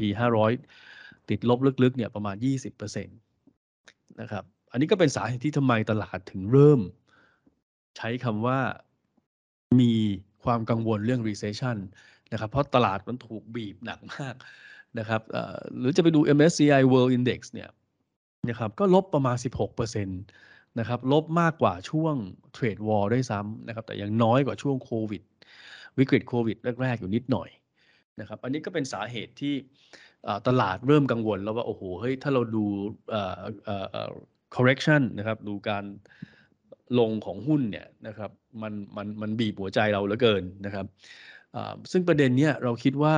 [0.64, 2.36] 500 ติดลบลึกๆเนี่ยประมาณ
[2.68, 6.80] 20%นะครับอันนี้ก็เป็นสาเหตุที่ทำไมตลาดถึงเริ่ม
[7.96, 8.58] ใช้คำว่า
[9.80, 9.92] มี
[10.44, 11.76] ความกังวลเรื่อง recession
[12.32, 14.34] นะครับเพราะตลาดมันถูกบีบหนักมาก
[14.98, 15.22] นะครับ
[15.78, 17.68] หรือจะไปดู MSCI World Index เนี่ย
[18.50, 19.36] นะครับก็ลบประมาณ
[19.86, 22.14] 16%นะครับลบมากกว่าช่วง
[22.52, 25.22] เทรดวอร์ด้วยซ้ำนะครับแต่ยังน้อยกว่าช่วงโควิด
[25.98, 27.48] วิกฤตโควิดแรก ๆ อยู่นิดหน่อย
[28.20, 29.54] นะครับอันนี้ก็เป็นสาเหตุที่
[30.48, 32.64] ตลาดเริ่มกังวลแล้วว่า โอ้โหเฮ้ยถ้าเราดู
[34.54, 35.84] correction นะครับดูการ
[36.98, 38.30] ลงของหุ้นเนี่ยนะครับ
[38.62, 40.86] มันมันมันบีบหัวใจเราเหลือเกินนะครับ
[41.92, 43.16] ซึ่งประเด็นเนี้ยเราคิดว่า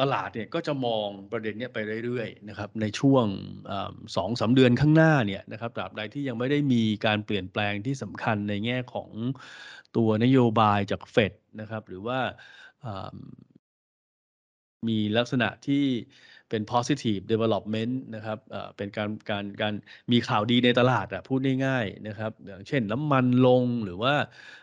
[0.00, 3.26] ตลาดเนี่ยก็จะมองประเด็นนี้ไปเรื่อยๆนะครับในช่วง
[4.16, 9.10] สองสาเดือนข้างหน้าเนี่ยนะครับตราบใดที่ยังไม่ได้มีการเปลี่ยนแปลงที่สำคัญในแง่ของ
[9.96, 12.20] ตัวนโยบายจากเฟดนะครับหรือว่า
[14.88, 15.84] มีลักษณะที่
[16.50, 18.38] เป็น positive development นะครับ
[18.76, 19.74] เป็นการการการ
[20.12, 24.14] มีข่าวดีในตลาดอะพูดง่ายๆนะครับอย่างเช่นน้ำมันลงหรือว่า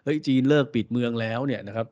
[0.03, 1.87] เฮ้ยจีนเลิกปิดเมืองแล้วเนี่ยนะครับ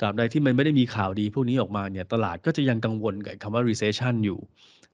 [0.00, 4.38] ตราบใดที่มันไม่ได้มีข่าวดีพวกนี้ออกมาเนี่ยตลาดก็จะยังกังวลกับคำว่า recession อยู่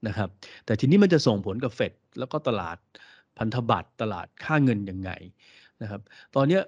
[0.07, 0.29] นะครับ
[0.67, 2.77] แต่ทีนี้มันจะส่งผลกับเฟดแล้วก็ตลาด
[3.39, 5.11] พันธบัตรตลาดค่าเงินยังไง
[5.83, 6.01] นะครับ
[6.35, 6.61] ตอนนี้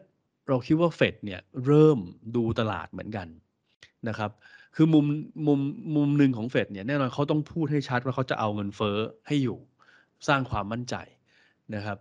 [0.49, 1.99] เราคิดว่าเฟดเนี่ยเริ่ม
[2.37, 3.29] ดูตลาดเหมือนกัน
[4.09, 4.31] นะครับ
[4.75, 5.07] คือมุม
[5.47, 5.61] มุม
[5.97, 9.59] มุมหนึ่งของเฟดเนี่ยแน่นอนเขาต้องพูดให้ชัดว่าเขาจะเอาเงินเฟ้อให้อยู่
[10.29, 10.95] สร้างความมั่นใจ
[11.75, 11.97] นะครับ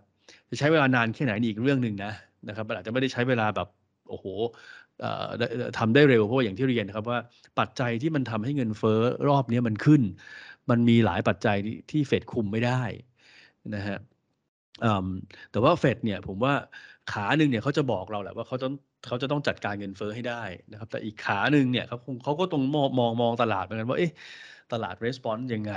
[0.48, 2.12] จะใช้เวลานานแค่ไหนอีกเรื่องหนึ่งนะ
[2.48, 3.68] นะครับอาจจะไม่ได้ใช้เวลาแบบ
[4.08, 4.26] โอ้โห
[5.78, 7.18] ทำได้เร็วเพราะอย่างที่เรียนนะครับว่า
[7.58, 10.02] ปัจจัยที่มันทำให้เงินเฟ้อรอบนี้มันขึ้น
[10.70, 11.56] มันมีหลายปัจจัย
[11.90, 12.82] ที่เฟดคุมไม่ได้
[13.74, 13.98] นะฮะ
[15.50, 16.54] แต่ว่าเฟดเนี่ยผมว่า
[17.12, 18.74] ขาหนึ่งเนี่ยเขาจะบอกเราแหละว่าเขาต้อง
[19.06, 24.12] เขาจะต้องจัดการเงินเฟ้อให้ได้นะครับ แต่อีกขาหนึ่งเนี่ยเขาคงเขาก็ต้องมองมองมองตลาดเหมือนกันว่าเอ๊ะ
[24.72, 25.74] ตลาดรีสปอนส์ยังไง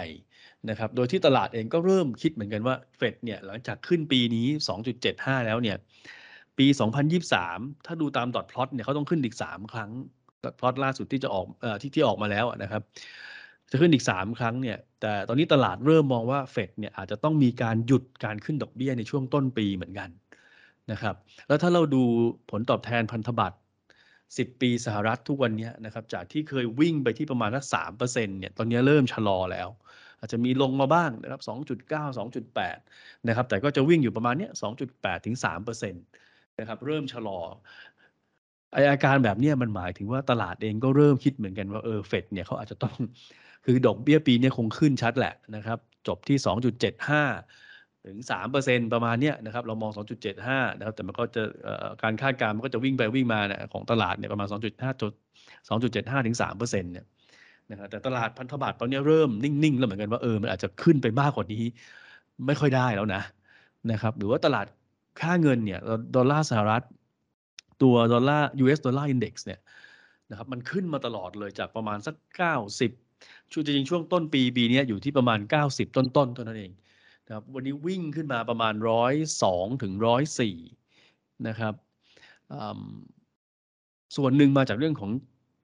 [0.69, 4.47] นะครับ โดยที่ตลาดเองก็เริ่มคิดเหมือนกันว่าเฟดเนี่ยหลังจากขึ้นปีนี้
[4.97, 5.77] 2.75 แล้วเนี่ย
[6.57, 6.67] ปี
[7.27, 9.91] 2023 ถ้าดูตามดอทพลอตเนี่ยเขาต้องขึ้นอีก 3 ครั้ง
[10.43, 12.81] ดอทพลอตล่าสุดที่จะออกอที่ที่ออกมาแล้วนะครับ
[13.71, 20.09] จะขึ้นอีก 3 ครั้งเนี่ย แต่ตอนนี้ตลาดเริ่มมองว่าเฟดเนี่ยอาจจะต้องมีการหยุดการขึ้นดอกเบี้ยในช่วงต้นปีเหมือนกัน
[20.91, 21.15] นะครับ
[21.47, 22.03] แล้วถ้าเราดู
[22.51, 23.57] ผลตอบแทนพันธบัตร
[24.07, 29.69] 10 ปีสหรัฐทุกวันนี้นะครับ จากที่เคยวิ่งไปที่ประมาณสักสามเปอร์เซ็นต์เนี่ย ตอนนี้เริ่มชะลอแล้ว
[30.19, 34.51] อาจจะมีลงมาบ้างนะครับ 2.9 2.8 นะครับ แต่ก็จะวิ่งอยู่ประมาณเนี้ย
[34.87, 36.03] 2.8 ถึง3เปอร์เซ็นต์
[36.59, 37.39] นะครับ เริ่มชะลอ
[38.73, 42.95] ไออาการแบบนี้มันหมายถึงว่าตลาดเองก็เริ่มคิดเหมือนกันว่าเออเฟดเนี่ยเขาอาจจะต้อง
[43.65, 46.37] คือดอกเบี้ยปีนี้คงขึ้นชัดแหละนะครับ จบที่
[47.05, 47.64] 2.75
[48.05, 48.17] ถึง
[48.55, 49.91] 3%ประมาณเนี้ยนะครับเรามอง
[50.35, 51.43] 2.75 นะครับแต่มันก็จะ
[52.03, 55.11] การคาดการณ์มันก็จะวิ่งไปวิ่งมาเนี่ยของตลาดเนี่ยประมาณ 2.5จุด
[55.69, 57.05] 2.75 ถึง 3%เนี่ย
[57.71, 61.63] นะครับแต่ตลาดพันธบัตรตอนนี้เริ่มนิ่ง ๆ แล้วเหมือนกันว่าเออมันอาจจะขึ้นไปมากกว่านี้
[62.47, 63.21] ไม่ค่อยได้แล้วนะ
[63.91, 64.65] นะครับหรือว่าตลาด
[65.21, 65.79] ค่าเงินเนี่ย
[66.15, 66.83] ดอลลาร์สหรัฐ
[67.83, 69.59] ตัวดอลลาร์ US ดอลลาร์อินเด็กซ์เนี่ย
[70.29, 72.15] นะครับมันขึ้นมาตลอดเลยจากประมาณสัก
[72.83, 76.71] 90ช่วงจริงช่วงต้นปีปีนี้อยู่ที่ประมาณ 90 ต้นๆเท่านั้นเอง
[77.25, 80.57] นะครับวันนี้วิ่งขึ้นมาประมาณร้อยสองถึงร้อยสี่
[81.47, 81.73] นะครับ
[84.17, 85.11] ส่วนหนึ่งมาจากเรื่องของ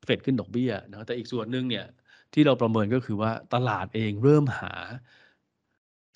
[0.06, 1.86] เฟดขึ้นดอกเบี้ยนะแต่อีกส่วนหนึ่งเนี่ย
[2.34, 4.74] ที่เราประเมินก็คือว่าตลาดเองเริ่มหา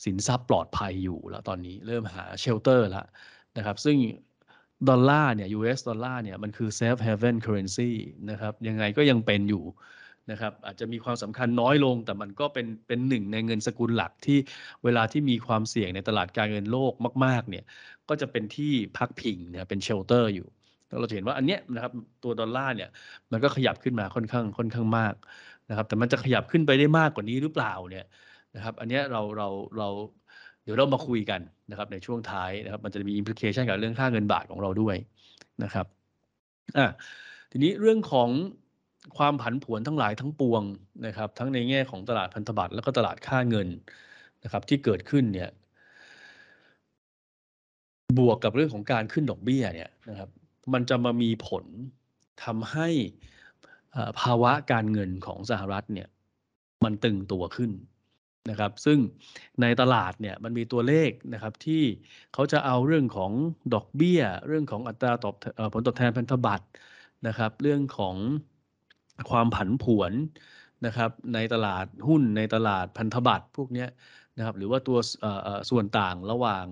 [0.06, 3.06] สินทรัพย์ปลอดภัยอยู่แล้วตอนนี้เริ่มหาเชลเตอร์แล้ว
[3.58, 3.98] นะครับซึ่ง
[4.90, 7.92] ดอลลาร์เนี่ย US ดอลลาร์เนี่ยมันคือ safe haven currency
[8.30, 9.64] นะครับยังไงก็ยังเป็นอยู่
[10.32, 14.38] นะครับอาจจะมีความสำคัญน้อยลง แต่มันก็เป็นเป็นหนึ่งในเงินสกุลหลักที่
[14.84, 16.94] เวลาที่มีความเสี่ยงในตลาดการเงินโลก
[17.26, 17.64] มาก ๆ เนี่ย
[18.10, 20.48] ก็จะเป็นที่พักพิงเนี่ยเป็น shelter อยู่
[21.00, 21.92] เราเห็นว่าอันเนี้ยนะครับ
[22.24, 22.90] ตัวดอลลาร์เนี่ย
[23.32, 25.14] มันก็ขยับขึ้นมาค่อนข้างค่อนข้างมาก
[25.70, 28.06] นะครับแต่มันจะขยับขึ้นไปได้มากกว่านี้หรือเปล่าเนี่ย
[28.56, 29.90] นะครับอันเนี้ยเราเราเรา
[30.64, 34.96] เดี๋ยวเรามาคุยกันนะครับในช่วงท้ายนะครับมันจะมี implication กับเรื่องค่าเงินบาทของเราด้วย
[35.64, 35.86] นะครับ
[36.78, 36.88] อะ
[37.52, 38.30] ทีนี้เรื่องของ
[39.18, 40.64] ความผันผวนทั้งหลายทั้งปวง
[41.06, 43.68] นะครับ ทั้งในแง่ของตลาดพันธบัตรแล้วก็ตลาดค่าเงิน
[44.44, 45.50] นะครับ ที่เกิดขึ้นเนี่ย
[48.18, 50.30] บวกกับเรื่องของการขึ้นดอกเบี้ยเนี่ยนะครับ
[50.74, 51.66] มันจะมามีผล
[52.44, 52.90] ทำให้
[54.22, 56.08] ภาวะการเงินของสหรัฐเนี่ย
[56.84, 57.72] มันตึงตัวขึ้น
[58.50, 59.00] นะครับ ซึ่ง
[59.62, 61.84] ในตลาดเนี่ยมันมีตัวเลขนะครับที่
[62.34, 63.32] เขาจะเอาเรื่องของ
[63.74, 65.36] ดอกเบี้ย เรื่องของอัตราตอบ
[65.74, 66.66] ผลตอบแทนพันธบัตร
[67.28, 68.16] นะครับ เรื่องของ
[69.30, 70.12] ความผันผวน
[70.86, 73.86] นะครับในตลาดหุ้นในตลาดพันธบัตรพวกนี้
[74.38, 74.98] นะครับหรือว่าตัว
[75.70, 76.66] ส่วนต่างระหว่าง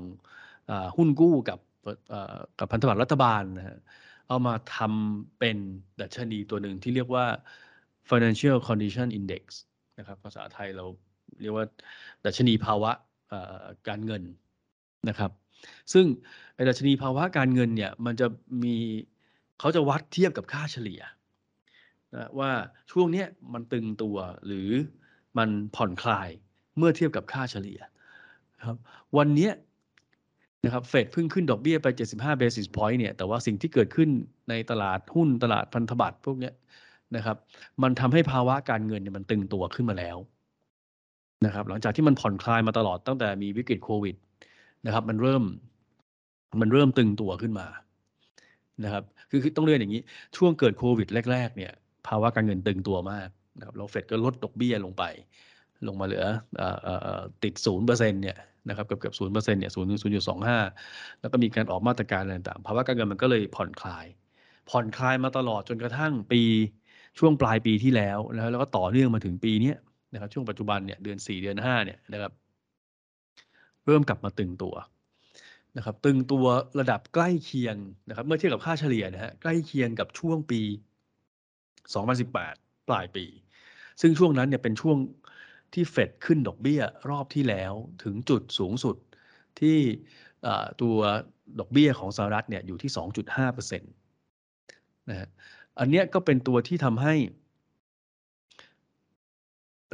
[0.98, 1.60] หุ้นกู้กับ
[2.60, 3.78] กับพันธบัตรรัฐบาลนะฮะ
[4.28, 5.58] เอามาทำเป็น
[6.02, 7.26] ดัชนีตัวหนึ่งที่เรียกว่า
[8.10, 9.44] financial condition index
[10.00, 10.86] นะครับภาษาไทยเรา
[11.42, 11.66] เรียกว่า
[12.26, 12.92] ดัชนีภาวะ
[13.88, 14.24] การเงิน
[15.10, 15.32] นะครับ
[15.94, 16.06] ซึ่ง
[16.70, 18.28] ดัชนีภาวะการเงินเนี่ยมันจะ
[18.64, 18.76] มี
[19.60, 21.02] เขาจะวัดเทียบกับค่าเฉลี่ย
[22.14, 22.52] นะว่า
[22.92, 24.70] ช่วงนี้มันตึงตัวหรือ
[25.38, 26.30] มันผ่อนคลาย
[26.78, 27.80] เมื่อเทียบกับค่าเฉลี่ย
[28.66, 28.78] ครับ
[29.18, 29.50] วันนี้
[30.66, 34.10] นะครับเฟดเพิ่งขึ้นดอกเบี้ยไป 75 basis point เนี่ยแต่ว่าสิ่งที่เกิดขึ้น
[34.50, 36.52] ในตลาดหุ้นตลาดพันธบัตรพวกนี้
[37.16, 37.38] นะครับ
[37.84, 40.18] มันทำให้ภาวะการเงินเนี่ยมันตึงตัวขึ้นมาแล้ว
[41.46, 44.16] นะครับหลังจากที่มันผ่อนคลายมาตลอดตั้งแต่มีวิกฤตโควิด
[44.86, 45.44] นะครับมันเริ่ม
[46.62, 47.68] มันเริ่มตึงตัวขึ้นมา
[48.84, 50.02] นะครับคือคือต้องเรียนอย่างนี้
[50.38, 51.74] ช่วงเกิดโควิดแรก ๆ เนี่ย
[52.08, 55.04] ภาวะการเงินตึงตัวมากนะครับเราเฟดก็ลดดอกเบี้ยลงไป
[55.88, 56.26] ลงมาเหลือ
[57.44, 58.38] ติดศูนย์เปอร์เซ็นเนี่ย
[58.70, 60.60] นะครับเกือบเกือบศูนย์เปอร์เซ็นต์เนี่ยศูนย์ศูนย์จุดสองห้า
[61.22, 64.06] แล้วก็มีการออกมาตรการอะไรต่างภาวะการเงินมันก็เลยผ่อนคลาย
[64.70, 66.42] ผ่อนคลายมาตลอดจนกระทั่งปี
[67.20, 69.74] ช่วงปลายปีที่แล้วแล้วแล้วก็ต่อเนื่องมาถึงปีนี้
[70.14, 72.32] นะครับช่วงปัจจุบันเนี่ยเดือนสี่เดือนห้าเนี่ยนะครับ
[73.86, 74.76] เริ่มกลับมาตึงตัว
[75.78, 76.46] นะครับ ตึงตัว
[76.80, 77.76] ระดับใกล้เคียง
[78.10, 80.62] นะครับ เมื่อเทียบกับค่าเฉลี่ยนะฮะใกล้เคียงกับช่วงปี
[81.84, 83.26] 2018 ปลายปี
[84.02, 84.98] ซึ่งช่วงนั้นเนี่ยเป็นช่วง
[85.74, 88.96] ที่เฟดขึ้นดอกเบี้ยรอบที่แล้วถึงจุดสูงสุด
[89.60, 89.78] ที่
[90.82, 90.98] ตัว
[91.60, 92.92] ดอกเบี้ยของสหรัฐเนี่ยอยู่ที่
[93.38, 95.30] 2.5%นะฮะ
[95.80, 97.16] อันเนี้ยก็เป็นตัวที่ทำให้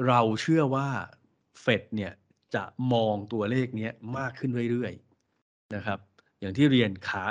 [0.07, 0.89] เราเชื่อว่า
[1.61, 2.13] เฟดเนี่ย
[2.55, 5.99] จะมองตัวเลขนี้มากขึ้นเรื่อยๆ นะครับ
[6.39, 7.23] อย่างที่เรียนขา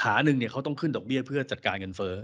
[0.00, 2.14] ขาหนึ่งเนี่ยเขาต้องขึ้นดอกเบี้ยเพื่อจัดการเงินเฟ้อ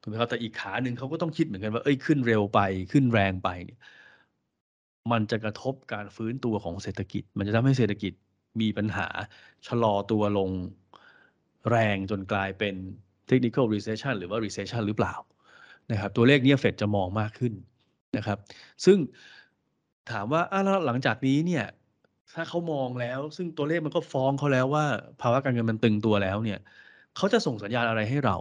[0.00, 2.60] ถูกไหมครับแต่อีกขาหนึ่งเขาก็ต้องคิดเหมือนกันว่าเอ้ยขึ้นเร็วไป
[2.92, 3.80] ขึ้นแรงไปเนี่ย
[5.12, 8.12] มันจะกระทบการฟื้นตัวของเศรษฐกิจ มันจะทำให้เศรษฐกิจ
[8.60, 9.08] มีปัญหา
[9.66, 10.50] ชะลอตัวลง
[11.70, 12.74] แรงจนกลายเป็น
[13.30, 15.14] technical recession หรือว่า recession หรือเปล่า
[15.90, 17.52] นะครับตัวเลขนี้เฟดจะมองมากขึ้น
[18.16, 18.38] นะครับ
[18.84, 18.98] ซึ่ง
[20.10, 21.64] ถามว่าแล้วหลังจากนี้เนี่ย
[22.34, 24.84] ถ้าเขามองแล้ว ซึ่งตัวเลขมันก็ฟ้องเขาแล้วว่า
[25.20, 26.58] ภาวะการเงินมันตึงตัวแล้วเนี่ย
[27.16, 28.36] เขาจะส่งสัญญาณอะไรให้เรา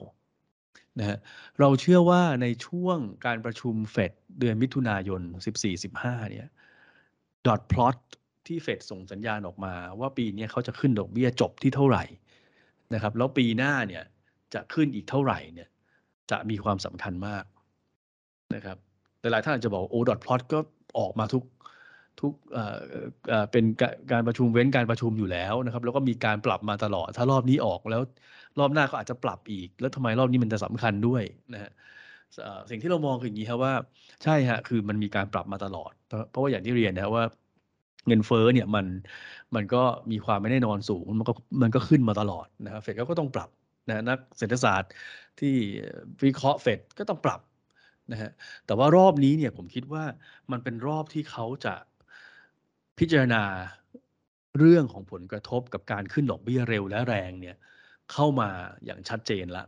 [1.00, 1.18] นะฮะ
[1.60, 5.22] เราเชื่อว่าในช่วงการประชุมเฟดเดือนมิถุนายน
[5.76, 6.48] 14-15 เนี่ย
[7.48, 7.98] ดอทพลอต
[8.48, 12.04] ที่เฟดส่งสัญญาณออกมา ว่าปีนี้เขาจะขึ้นดอกเบี้ยจบที่เท่าไหร่
[12.94, 14.04] นะครับ แล้วปีหน้าเนี่ย
[14.54, 15.70] จะขึ้นอีกเท่าไหร่เนี่ย
[16.32, 17.44] จะมีความสำคัญมาก
[18.56, 18.78] นะครับ
[19.20, 20.60] แต่หลายท่านอาจจะบอกโอ้ดอทพลอตก็
[21.00, 21.44] ออกมาทุก
[22.22, 22.34] ทุก
[23.52, 23.66] เป็น
[24.12, 28.02] การประชุมเว้นการประชุมอยู่แล้วนะครับ แล้วก็มีการปรับมาตลอด ถ้ารอบนี้ออกแล้ว
[28.60, 31.72] รอบหน้าก็อาจจะปรับอีก แล้วทำไมรอบนี้มันจะสำคัญด้วยนะฮะ
[32.70, 33.74] สิ่งที่เรามองคืออย่างนี้ครับว่า
[34.24, 35.92] ใช่ฮะคือมันมีการปรับมาตลอด
[36.32, 37.26] เพราะว่าอย่างที่เรียนนะว่า
[38.08, 38.86] เงินเฟ้อเนี่ยมัน
[39.56, 43.50] มันก็มีความไม่แน่นอนสูงมันก็มันก็ขึ้นมาตลอดนะครับเฟดก็ต้องปรับ
[43.88, 44.92] นะนักเศรษฐศาสตร์
[45.40, 45.54] ที่
[46.26, 47.42] วิเคราะห์เฟดก็ต้องปรับ
[48.12, 48.32] นะฮะ
[48.66, 50.04] แต่ว่ารอบนี้เนี่ยผมคิดว่า
[50.52, 51.74] มันเป็นรอบที่เขาจะ
[53.00, 53.44] พิจารณา
[54.58, 57.56] เรื่องของผลกระทบกับการขึ้นดอกเบี้ยเร็วและแรงเนี่ย
[58.12, 58.50] เข้ามา
[58.86, 59.68] อย่างชัดเจนแล้ว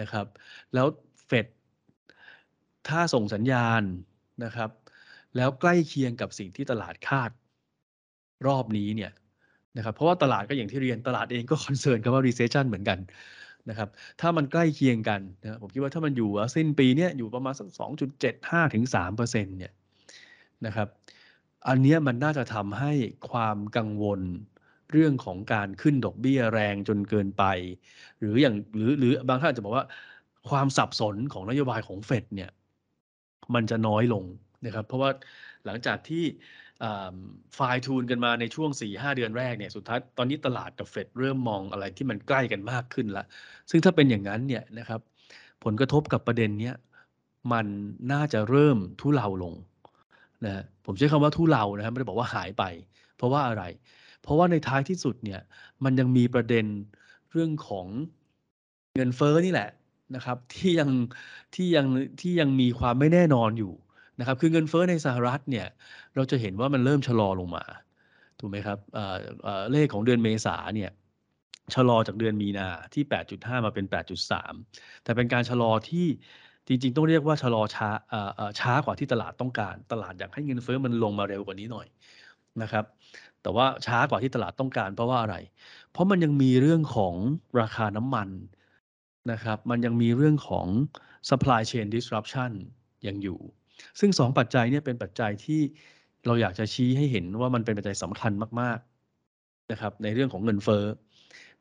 [0.00, 0.26] นะครับ
[0.74, 0.86] แล้ว
[1.26, 1.46] เฟด
[2.88, 3.82] ถ้าส่งสัญญาณ
[4.44, 4.70] นะครับ
[5.36, 7.30] แล้วใกล้เคียงกับสิ่งที่ตลาดคาด
[8.46, 9.12] รอบนี้เนี่ย
[9.76, 12.98] นะครับเพราะว่าตลาดก็อย่างที่เรียนตลาดเองก็คอนเซิร์นกับว่า recession เหมือนกัน
[13.68, 13.88] นะครับ
[14.20, 17.68] ถ้ามันใกล้เคียงกันนะผมคิดว่าถ้ามันอยู่สิ้นปีเนี้ยอยู่ประมาณสัก
[18.22, 19.72] 2.75ถึง3%เนี่ย
[20.66, 20.88] นะครับ
[21.68, 22.92] อันนี้มันน่าจะทำให้
[23.30, 24.20] ความกังวล
[24.92, 27.44] เรื่องของการขึ้นดอกเบี้ยแรงจนเกินไป
[28.18, 29.84] หรืออย่างหรือหรือบางท่านจะบอกว่า
[30.50, 32.50] ความสับสนของนโยบายของเฟดเนี่ย
[33.54, 34.24] มันจะน้อยลง
[34.66, 35.10] นะครับ เพราะว่า
[35.64, 36.24] หลังจากที่
[37.54, 43.24] ไฟล์ทูนกันมาในช่วง 4-5 เดือนแรกเนี่ยสุดท้ายตอนนี้ตลาดกับเฟดเริ่มมองอะไรที่มันใกล้กันมากขึ้นละ
[43.70, 45.00] ซึ่งถ้าเป็นอย่างนั้นเนี่ยนะครับ
[45.64, 46.74] ผลกระทบกับประเด็นเนี้ย
[47.52, 47.66] มัน
[48.12, 49.54] น่าจะเริ่มทุเลาลง
[50.44, 52.64] นะผมใช้คำว่าทุเลานะครับไม่ได้บอกว่าหายไป
[53.16, 53.62] เพราะว่าอะไร
[54.22, 55.40] เพราะว่าในท้ายที่สุดเนี่ย
[55.84, 56.66] มันยังมีประเด็น
[57.30, 57.86] เรื่องของ
[58.96, 59.70] เงินเฟ้อนี่แหละ
[60.16, 60.90] นะครับ ที่ยัง
[61.54, 61.86] ที่ยัง
[62.20, 63.72] ที่ยังมีความไม่แน่นอนอยู่
[64.18, 65.66] นะครับ คือเงินเฟ้อในสหรัฐเนี่ย
[66.14, 67.64] เราจะเห็นว่ามันเริ่มชะลอลงมา
[68.40, 68.78] ถูกไหมครับ
[69.72, 70.90] เลขของเดือนเมษาเนี่ย
[71.74, 74.52] ชะลอจากเดือนมีนาที่ 8.5 มาเป็น 8.3
[75.04, 76.06] แต่เป็นการชะลอที่
[76.66, 77.88] จริงๆ ต้องเรียกว่าชะลอช้า
[78.60, 81.86] ช้ากว่าที่ตลาดต้องการ ตลาดอยากให้เงินเฟ้อมันลงมาเร็วกว่านี้หน่อย
[82.62, 82.84] นะครับ
[83.42, 85.36] แต่ว่าช้ากว่าที่ตลาดต้องการเพราะว่าอะไร
[85.92, 87.14] เพราะมันยังมีเรื่องของ
[87.60, 88.28] ราคาน้ำมัน
[89.32, 90.66] นะครับ มันยังมีเรื่องของ
[91.28, 92.52] supply chain disruption
[93.06, 93.40] ยังอยู่
[94.00, 95.60] ซึ่งสองปัจจัยเนี่ยเป็นปัจจัยที่
[96.26, 100.84] เราอยากจะชี้ให้เห็นว่ามันเป็นปัจจัยสำคัญมากๆนะครับในเรื่องของเงินเฟ้อ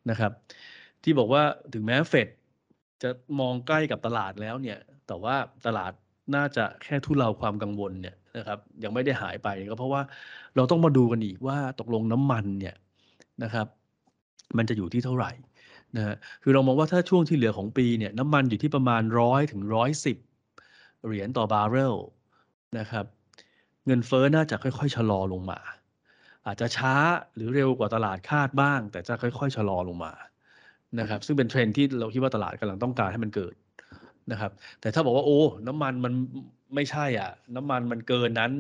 [0.10, 0.32] นะครับ
[1.04, 2.28] ที่บอกว่าถึงแม้เฟด
[3.04, 4.78] จะมองใกล้กับตลาดแล้วเนี่ย
[5.08, 5.92] แต่ว่าตลาด
[6.36, 10.02] น่าจะแค่ทุเลาความกังวลเนี่ย นะครับ ยังไม่ได้หายไปก็เพราะว่า
[10.56, 12.76] เราต้องมาดูกันอีกว่าตกลงน้ำมันเนี่ย
[13.44, 13.68] นะครับ
[14.58, 15.32] มันจะอยู่ที่เท่าไหร่
[15.96, 20.18] นะฮะคือเรามองว่าถ้าช่วงที่เหลือของปีเนี่ยน้ำมันอยู่ที่ประมาณร้อยถึงร้อยสิบ
[21.06, 21.96] เหรียญต่อบาร์เรล
[22.80, 23.06] นะครับ
[23.86, 25.60] เงินเฟ้อน่าจะค่อยๆชะลอลงมา
[26.48, 26.94] อาจจะช้า
[27.36, 30.14] หรือเร็วกว่าตลาดคาดบ้าง แต่จะค่อยๆชะลอลงมา
[31.00, 33.54] นะครับ ซึ่งเป็นเทรนที่เราคิดว่าตลาดกำลังต้องการให้มันเกิด
[34.32, 36.14] นะครับ แต่ถ้าบอกว่าโอ้ น้ำมันมัน
[36.76, 38.52] ไม่ใช่อะ น้ำมันมันเกินนั้น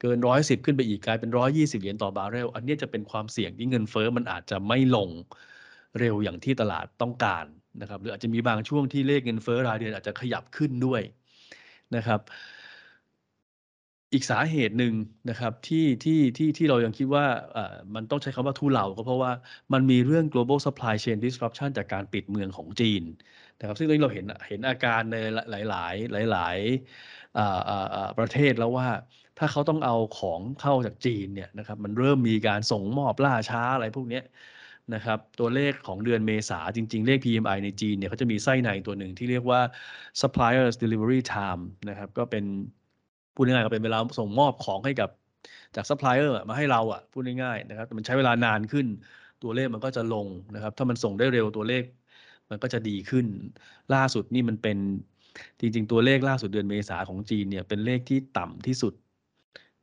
[0.00, 5.10] เกินร้อยสิบขึ้นไปอีกกลายเป็นร้อยยี่สิบเหรียญต่อบาร์เรล อันนี้จะเป็นความเสี่ยงที่เงินเฟ้อมันอาจจะไม่ลง
[5.98, 7.44] เร็วอย่างที่ตลาดต้องการ
[7.80, 11.02] นะครับ หรืออาจจะมีบางช่วงที่เลขเงินเฟ้อรายเดือนอาจจะขยับขึ้นด้วย
[11.96, 12.20] นะครับ
[14.14, 14.94] อีกสาเหตุหนึ่ง
[15.30, 17.24] นะครับที่ที่ที่ที่เรายังคิดว่า
[17.94, 19.32] มันต้องใช้คำว่าทุเลาก็เพราะว่า
[19.72, 23.02] มันมีเรื่อง global supply chain disruption จากการปิดเมืองของจีน
[23.58, 25.16] นะครับซึ่งตอนนี้เราเห็นเห็นอาการใน
[25.50, 26.56] หลายหลายหลายหลาย
[28.18, 28.88] ประเทศแล้วว่า
[29.38, 34.20] ถ้าเขาต้องเอาของเข้าจากจีนเนี่ยนะครับมันเริ่มมีการส่งมอบล่าช้าอะไรพวกนี้
[34.94, 39.60] นะครับตัวเลขของเดือนเมษาจริง ๆ เลข PMI ในจีนเนี่ยเขาจะมีไส้ในตัวหนึ่งที่เรียกว่า
[40.20, 42.44] suppliers delivery time นะครับก็เป็น
[43.34, 45.10] พูดง่ายๆก็เป็นเวลาส่งมอบของให้กับ
[45.76, 48.86] จากซัพพลายเออร์มาให้เราอะพูดง่ายๆนะครับมันใช้เวลานานขึ้น
[49.42, 51.84] ตัวเลขมันก็จะลงนะครับ ถ้ามันส่งได้เร็วตัวเลข
[52.50, 53.26] มันก็จะดีขึ้น
[53.94, 54.78] ล่าสุดนี่มันเป็น
[55.60, 58.94] จริงๆ ตัวเลขล่าสุดเดือนเมษาของจีนเนี่ยเป็นเลขที่ต่ำที่สุด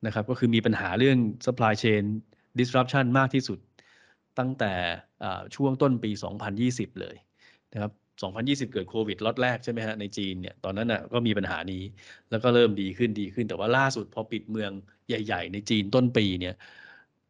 [0.05, 2.03] นะครับ ก็คือมีปัญหาเรื่อง supply chain
[2.59, 3.59] disruption มากที่สุด
[4.39, 4.73] ตั้งแต่
[5.55, 6.11] ช่วงต้นปี
[6.55, 7.15] 2020 เลย
[7.73, 11.83] นะครับ 2020 เกิดโควิดล็อตแรกใช่ไหมฮะในจีนเนี่ยตอนนั้นน่ะก็มีปัญหานี้
[12.29, 14.71] แล้วก็เริ่มดีขึ้นดีขึ้น แต่ว่าล่าสุดพอปิดเมือง
[15.07, 16.55] ใหญ่ ๆ ในจีนต้นปีเนี่ย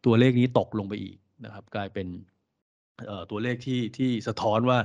[0.06, 2.08] ตัวเลขนี้ตกลงไปอีกนะครับ กลายเป็น
[3.32, 4.78] ตัวเลขที่ที่สะท้อนว่า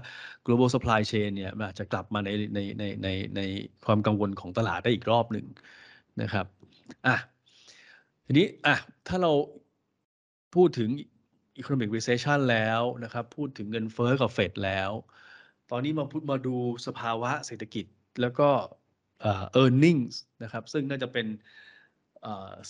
[0.47, 3.41] global supply chain เนี่ยอาจจะกลับมาในในในในใน
[3.87, 5.47] ความกังวลของตลาดได้อีกรอบหนึ่ง
[6.23, 6.47] นะครับ
[7.07, 7.17] อะ
[8.27, 8.77] ทีนี้อะ
[9.09, 9.33] ถ้าเรา
[10.55, 10.91] พูดถึง
[11.61, 14.91] economic recession แล้วนะครับ พูดถึงเงินเฟ้อกับเฟดแล้ว
[15.71, 17.85] ตอนนี้มาพูดมาดูสภาวะเศรษฐกิจ
[18.21, 18.49] แล้วก็
[19.21, 21.27] เออ earnings นะครับ ซึ่งน่าจะเป็น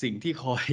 [0.03, 0.65] สิ่งที่คอย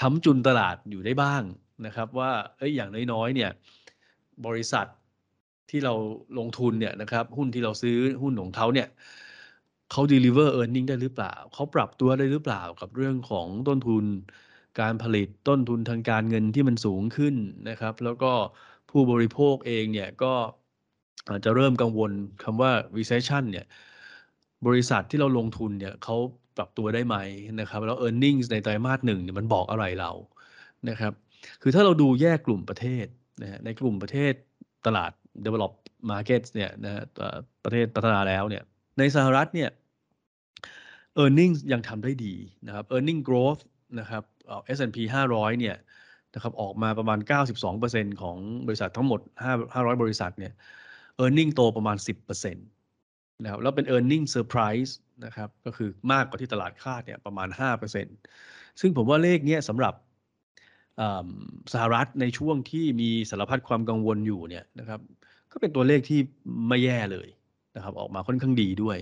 [0.00, 1.42] ค้ำจุนตลาดอยู่ได้บ้าง
[1.86, 3.50] นะครับ ว่าเอ้ยอย่างน้อยๆเนี่ย
[4.46, 4.86] บริษัท
[5.70, 5.94] ที่เรา
[6.38, 8.88] ลงทุนเนี่ยนะครับหุ้นที่เราซื้อหุ้นของเขาเนี่ย
[9.90, 14.04] เขา deliver earning ได้หรือเปล่า เขาปรับตัวได้หรือเปล่ากับเรื่องของต้นทุน
[14.80, 17.34] การผลิตต้นทุนทางการเงินที่มันสูงขึ้น
[17.68, 18.32] นะครับ แล้วก็
[18.90, 20.34] ผู้บริโภคเองเนี่ยก็
[21.30, 22.10] อาจจะเริ่มกังวล
[22.42, 23.66] คำว่า recession เนี่ย
[24.66, 26.16] บริษัทที่เราลงทุนเนี่ยเขา
[26.56, 27.16] ปรับตัวได้ไหม
[27.60, 30.12] นะครับ แล้ว e a r n i n g ในไตรมาสหนึ่งเนี่ยมันบอกอะไรเรา
[30.88, 31.12] นะครับ
[31.62, 33.06] คือถ้าเราดูแยกกลุ่มประเทศ
[33.42, 34.32] นะในกลุ่มประเทศ
[34.86, 35.12] ตลาด
[35.44, 35.72] develop
[36.10, 37.04] markets เนี่ยนะ
[37.64, 38.62] ประเทศพัฒนาแล้วเนี่ย
[38.98, 39.70] ในสหรัฐเนี่ย
[41.22, 42.34] e a r n i n g ยังทำได้ดี
[42.66, 43.62] นะครับ e a r n i n g growth
[44.00, 44.22] นะครับ
[44.76, 44.98] S&P
[45.30, 45.76] 500 เนี่ย
[46.34, 47.18] นะครับออกมาประมาณ
[47.70, 49.20] 92%ของบริษัททั้งหมด
[49.64, 50.52] 500 บริษัทเนี่ย
[51.22, 54.20] e a r n i n g โตประมาณ 10%นะครับแล้วเป็น e a r n i n
[54.22, 54.92] g surprise
[55.24, 57.48] นะครับก็คือมากกว่าที่ตลาดคาดเนี่ยประมาณ
[58.14, 59.94] 5%ซึ่งผมว่าเลขเนี้ยสำหรับ
[61.72, 65.00] สหรัฐในช่วงที่มีสารพัดความกังวลอยู่เนี่ยนะครับ
[65.52, 66.20] ก็เป็นตัวเลขที่
[66.68, 67.28] ไม่แย่เลย
[67.76, 68.98] นะครับออกมาค่อนข้างดีด้วย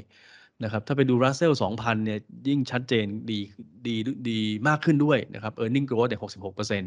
[0.65, 3.41] นะครับถ้าไปดูรัสเซล2,000 เนี่ยยิ่งชัดเจนดี
[3.87, 3.95] ดี
[4.29, 6.81] ดีมากขึ้นด้วยนะครับ e a r n i n g growth เนี่ย66%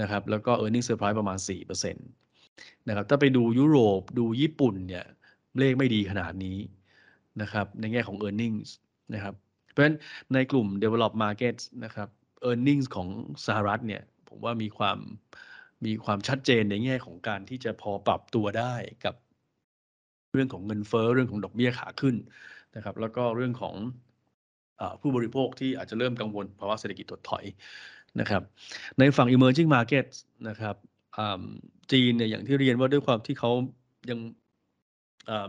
[0.00, 2.23] นะครับแล้วก็ e a r n i n g surprise ประมาณ 4%
[2.88, 5.04] นะครับถ้าไปดูยุโรปดูญี่ปุ่นเนี่ย
[5.58, 6.58] เลขไม่ดีขนาดนี้
[7.42, 8.64] นะครับในแง่ของ e a r n i n g
[9.14, 9.34] นะครับ
[9.70, 9.96] เพราะฉะนั้น
[10.32, 12.08] ในกลุ่ม develop market นะครับ
[12.48, 13.08] e a r n i n g ของ
[13.46, 14.98] สหรัฐเนี่ยผมว่ามีความ
[15.86, 19.14] มีความชัดเจนในแง่ของการที่จะพอปรับตัวได้กับ
[20.32, 22.16] เรื่องของเงินเฟ้อเรื่องของดอกเบี้ยขาขึ้น
[22.76, 23.74] นะครับ แล้วก็เรื่องของ
[24.80, 27.44] อผู้บริโภคที่อาจจะเริ่มกังวลภาวะเศรษฐกิจถดถอย
[28.20, 28.42] นะครับ
[28.98, 30.06] ในฝั่ง emerging market
[30.48, 30.76] นะครับ
[31.92, 33.50] จีนเนี่ยอย่างที่เรียนว่าด้วยความที่เขา
[34.10, 34.18] ยัง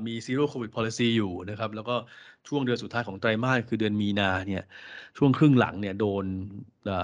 [0.07, 1.95] มี zero covid policy อยู่นะครับ แล้วก็
[2.47, 4.63] ช่วงเดือนสุดท้ายของไตรมาสคือเดือนมีนาเนี่ย
[5.17, 6.25] ช่วงครึ่งหลังเนี่ยโดน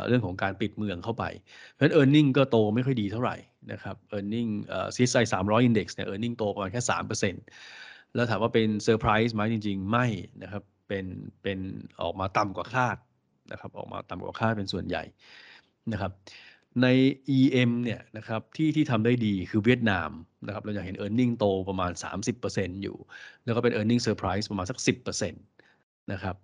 [0.07, 1.23] เรื่องของการปิดเมืองเข้าไป
[1.71, 3.35] เพราะฉะนั้น e a r n i n g ก็โตไม่ค่อยดีเท่าไหร่
[3.71, 6.21] นะครับ e a r n i n g เอ่อ CSI 300 Index เนี่ย e a r
[6.23, 6.81] n i n g โตประมาณแค่
[7.29, 7.45] 3%
[8.15, 10.05] แล้วถามว่าเป็นเซอร์ไพรส์ไหมจริง ๆ ไม่
[10.43, 11.05] นะครับเป็น
[11.43, 11.59] เป็น
[12.01, 12.97] ออกมาต่ำกว่าคาด
[13.51, 15.03] นะครับออกมาต่ำกว่าคาดเป็นส่วนใหญ่
[15.91, 16.11] นะครับ
[16.81, 16.87] ใน
[17.37, 20.09] EM เนี่ยนะครับที่ที่ทำได้ดีคือเวียดนาม
[20.45, 21.91] นะครับเราจะเห็น e a r n i n g โตประมาณ
[22.37, 22.97] 30%อยู่
[23.45, 25.31] แล้วก็เป็น e a r n i n g surprise ประมาณสัก 10%
[26.11, 26.35] นะครับ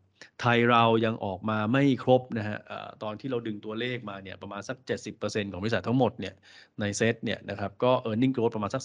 [0.41, 2.57] ไทยเรายังออกมาไม่ครบนะฮะ
[3.03, 6.35] ตอนที่เราดึงตัวเลขมาเนี่ยประมาณสัก 70%ของบริษัททั้งหมดเนี่ย
[6.79, 8.81] ในเซตเนี่ยนะครับก็ e a r n i n g growth ประมาณสัก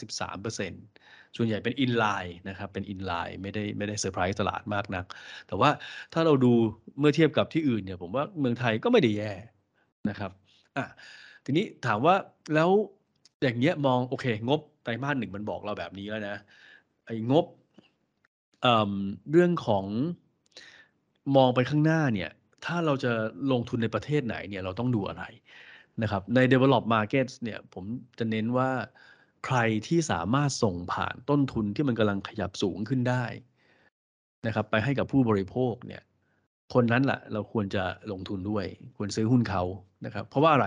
[0.62, 5.04] 13%ส่วนใหญ่เป็น in line นะครับเป็น in line ไม่ได้ไม่ได้เซอร์ไพรส์ตลาดมากนัก
[5.48, 5.70] แต่ว่า
[6.12, 6.52] ถ้าเราดู
[6.98, 9.32] เมื่อเทียบกับที่อื่นเนี่ยผมว่าเมืองไทยก็ไม่ได้แย่
[10.08, 10.30] นะครับ
[10.76, 10.84] อะ
[11.44, 12.14] ทีนี้ถามว่า
[12.54, 12.70] แล้ว
[13.42, 16.36] อย่างเงี้ยมองโอเค งบไตรมาสหนึ่งมันบอกเราแบบนี้แล้วนะ
[17.06, 17.46] ไอ้งบ
[18.62, 19.84] เเรื่องของ
[21.36, 22.30] มองไปข้างหน้าเนี่ย
[22.64, 23.12] ถ้าเราจะ
[23.52, 25.24] ลงทุนในประเทศไหนเนี่ยเราต้องดูอะไร
[26.02, 27.84] นะครับใน develop markets เนี่ยผม
[28.18, 28.70] จะเน้นว่า
[29.46, 33.24] ใครที่สามารถส่งผ่านต้นทุนที่มันกำลังขยับสูงขึ้นได้
[34.46, 36.02] นะครับ ไปให้กับผู้บริโภคเนี่ย
[36.74, 38.64] คนนั้นแหละเราควรจะลงทุนด้วย
[38.96, 39.62] ควรซื้อหุ้นเขา
[40.04, 40.66] นะครับ เพราะว่าอะไร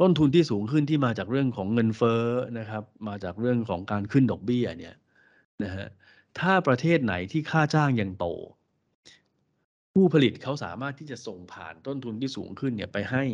[0.00, 2.22] ต้นทุนที่สูงขึ้นที่มาจากเรื่องของเงินเฟ้อ
[2.58, 4.94] นะครับ มาจากเรื่องของการขึ้นดอกเบี้ยเนี่ย
[5.64, 5.86] นะฮะ
[6.40, 8.26] ถ้าประเทศไหนที่ค่าจ้างยังโต
[9.94, 13.24] ผู้ผลิตเขาสามารถที่จะส่งผ่านต้นทุนที่สูงขึ้นเนี่ยไปให้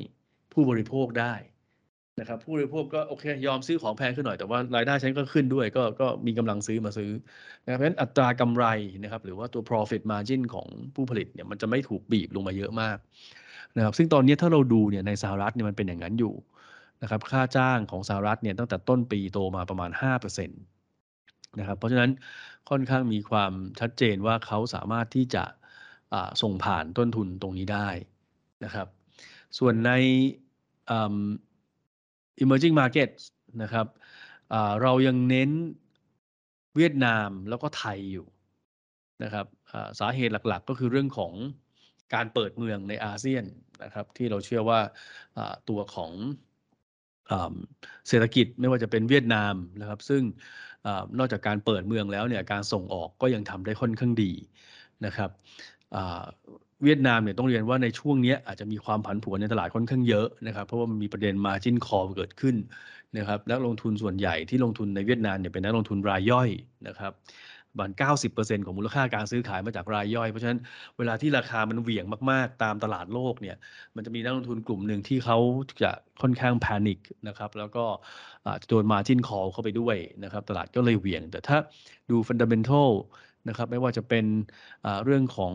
[0.53, 1.35] ผู้บริโภคได้
[2.20, 7.11] นะครับ ผู้บริโภคก็โอเคยอมซื้อของแพงขึ้นหน่อยแต่ว่ารายได้ฉันก็ขึ้นด้วยก็ก็มีกำลังซื้อมาซื้อ
[7.64, 8.64] นะครับเพราะฉะนั้นอัตรากำไร
[9.03, 12.98] นะครับ หรือว่าตัว profit margin ของผู้ผลิตเนี่ยมันจะไม่ถูกบีบลงมาเยอะมาก
[13.77, 16.35] นะครับ ซึ่งตอนนี้ถ้าเราดูเนี่ยในสหรัฐเนี่ยมันเป็นอย่างนั้นอยู่
[17.02, 22.11] นะครับค่าจ้างของสหรัฐเนี่ยตั้งแต่ต้นปีโตมาประมาณ 5%นะครับเพราะฉะนั้น
[22.70, 25.44] ค่อนข้างมีความชัดเจนว่าเขาสามารถที่จะ
[26.42, 27.88] ส่งผ่านต้นทุนตรงนี้ได้
[28.64, 28.88] นะครับ
[29.59, 29.90] ส่วนใน
[32.42, 33.11] emerging market
[33.62, 33.87] นะครับ
[34.83, 35.50] เรายังเน้น
[36.76, 38.26] เวียดนามแล้วก็ไทยอยู่
[39.22, 39.46] นะครับ
[40.00, 41.33] สาเหตุหลักๆ ก็คือเรื่องของ
[42.14, 43.44] การเปิดเมืองในอาเซียน
[43.85, 44.80] นะครับ ที่เราเชื่อว่า
[45.68, 46.12] ตัวของ
[48.08, 50.22] เศรษฐกิจไม่ว่าจะเป็นเวียดนามนะครับ ซึ่ง
[50.87, 54.32] อนอกจากการเปิดเมืองแล้วเนี่ยการส่งออกก็ยังทำได้ค่อนข้างดี
[55.06, 55.30] นะครับ
[56.84, 62.56] เวียดนามเนี่ยต้องเรียนว่าในช่วงนี้อาจจะมีความผันผวนในตลาดค่อนข้างเยอะนะครับเพราะว่ามันมีประเด็น margin call เกิดขึ้น
[63.18, 66.48] นะครับนักลงทุนส่วนใหญ่ที่ลงทุนในเวียดนามเนี่ยเป็นนักลงทุนรายย่อย
[66.88, 67.12] นะครับ
[67.74, 67.92] ประมาณ
[68.34, 70.60] 90%ของมูลค่าการซื้อขายมาจากรายย่อย เพราะฉะนั้น
[70.98, 73.56] เวลาที่ราคามันเหวี่ยงมากๆ ตามตลาดโลกเนี่ย
[73.96, 75.38] มันจะมีนักลงทุนกลุ่มหนึ่งที่เขา
[75.82, 75.90] จะ
[76.22, 77.84] ค่อนข้างแพนิคนะครับ แล้วก็
[78.68, 81.56] โดน margin call เข้าไปด้วยนะครับ ตลาดก็เลยเหวี่ยง แต่ถ้า
[82.10, 82.90] ดู fundamental
[83.48, 84.24] นะครับ ไม่ว่าจะเป็น
[85.04, 85.54] เรื่องของ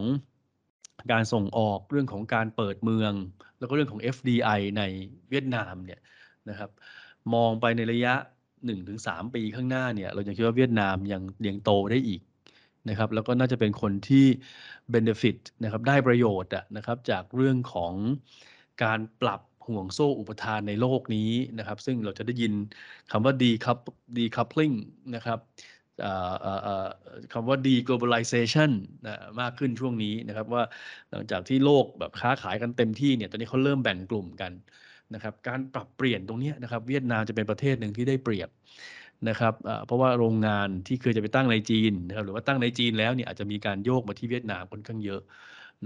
[1.12, 3.14] การส่งออก เรื่องของการเปิดเมือง
[3.60, 4.84] แล้วก็เรื่องของ FDI ใน
[5.30, 6.00] เวียดนามเนี่ย
[6.50, 6.70] นะครับ
[7.34, 8.14] มองไปในระยะ
[8.68, 12.22] 1-3ปีข้างหน้าเนี่ย เรายังคิดว่าเวียดนามยังยังโตได้อีก
[12.90, 14.26] นะครับแล้วก็น่าจะเป็นคนที่
[14.94, 17.94] benefit นะครับได้ประโยชน์นะครับจากเรื่องของ
[18.84, 22.54] การปรับห่วงโซ่อุปทานในโลกนี้นะครับ ซึ่งเราจะได้ยิน
[23.12, 23.34] คำว่า
[24.18, 24.76] decoupling
[25.16, 25.40] นะครับ
[27.34, 28.72] คำว่า deglobalization
[29.42, 30.64] มากขึ้นช่วงนี้นะครับว่า
[31.12, 34.52] หลังจากที่โลกแบบค้าขายกันเต็มที่เนี่ยตอนนี้เขาเริ่มแบ่งกลุ่มกัน
[35.14, 38.50] นะครับการปรับเปลี่ยนตรงนี้นะครับเวียดนามจะเป็นประเทศหนึ่งที่ได้เปรียบ
[39.30, 39.54] นะครับ
[39.86, 45.22] เพราะว่าโรงงานที่เคยจะไปตั้งในจีนนะครับหรือว่าตั้งในจีนแล้วเนี่ยอาจจะมีการโยกมาที่เวียดนามค่อนข้างเยอะ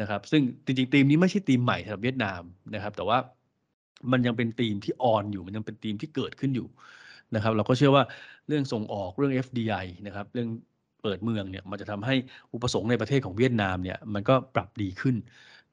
[0.02, 2.42] นะครับ ซึ่งจริงๆธีมนี้ไม่ใช่ธีมใหม่สำหรับเวียดนาม
[2.76, 3.18] นะครับ แต่ว่า
[4.12, 6.68] มันยังเป็นธีมที่ออนอยู่มันยังเป็นธีมที่เกิดขึ้นอยู่
[7.36, 8.04] นะครับเราก็เชื่อว่า
[8.48, 10.50] เรื่องส่งออกเรื่อง FDI นะครับเรื่อง
[11.04, 12.16] เปิดเมืองเนี่ยมันจะทำให้
[12.54, 15.16] อุปสงค์ในประเทศของเวียดนามเนี่ยมันก็ปรับดีขึ้น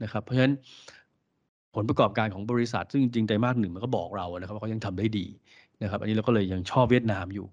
[0.03, 0.55] นะครับ เพราะฉะนั้น
[1.75, 5.27] ผลประกอบการของบริษัท ซึ่งจริงๆไตรมาสหนึ่งมันก็บอกเรานะครับว่าเขายังทำได้ดี
[5.83, 7.47] นะครับ อันนี้เราก็เลยยังชอบเวียดนามอยู่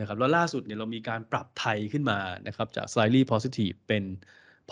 [0.00, 4.04] นะครับ แล้วล่าสุดเนี่ยเรามีการปรับไทยขึ้นมานะครับจาก slightly positive เป็น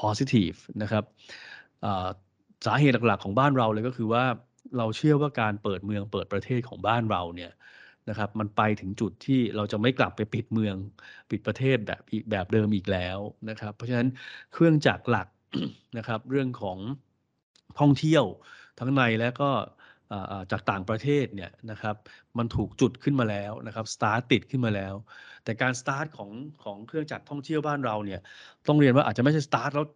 [0.01, 1.05] positive นะครับ
[2.67, 4.25] สาเหตุหลักๆของบ้านเราเลยก็คือว่า
[4.79, 7.53] เราเชื่อว่าการเปิดเมืองเปิดประเทศของบ้านเราเนี่ย
[8.09, 10.75] นะครับมันไปถึงจุดที่เราจะไม่กลับไปปิดเมือง
[11.31, 14.09] ปิดประเทศแบบอีกแบบเดิมอีกแล้วนะครับ เพราะฉะนั้น
[14.53, 15.29] เครื่องจักรหลัก
[15.99, 16.79] นะครับเรื่องของ
[17.79, 18.25] ท่องเที่ยว
[18.79, 19.51] ทั้งในและก็
[20.53, 21.97] จากต่างประเทศเนี่ยนะครับ
[22.39, 24.95] มันถูกจุดขึ้นมาแล้วนะครับสตาร์ตติดขึ้นมาแล้ว
[25.45, 26.31] แต่การสตาร์ทของ
[26.65, 28.21] ของเครื่องจักรท่องเที่ยวบ้านเราเนี่ย
[28.69, 29.87] ต้องเรียนว่าอาจจะไม่ใช่สตาร์ทแล้ว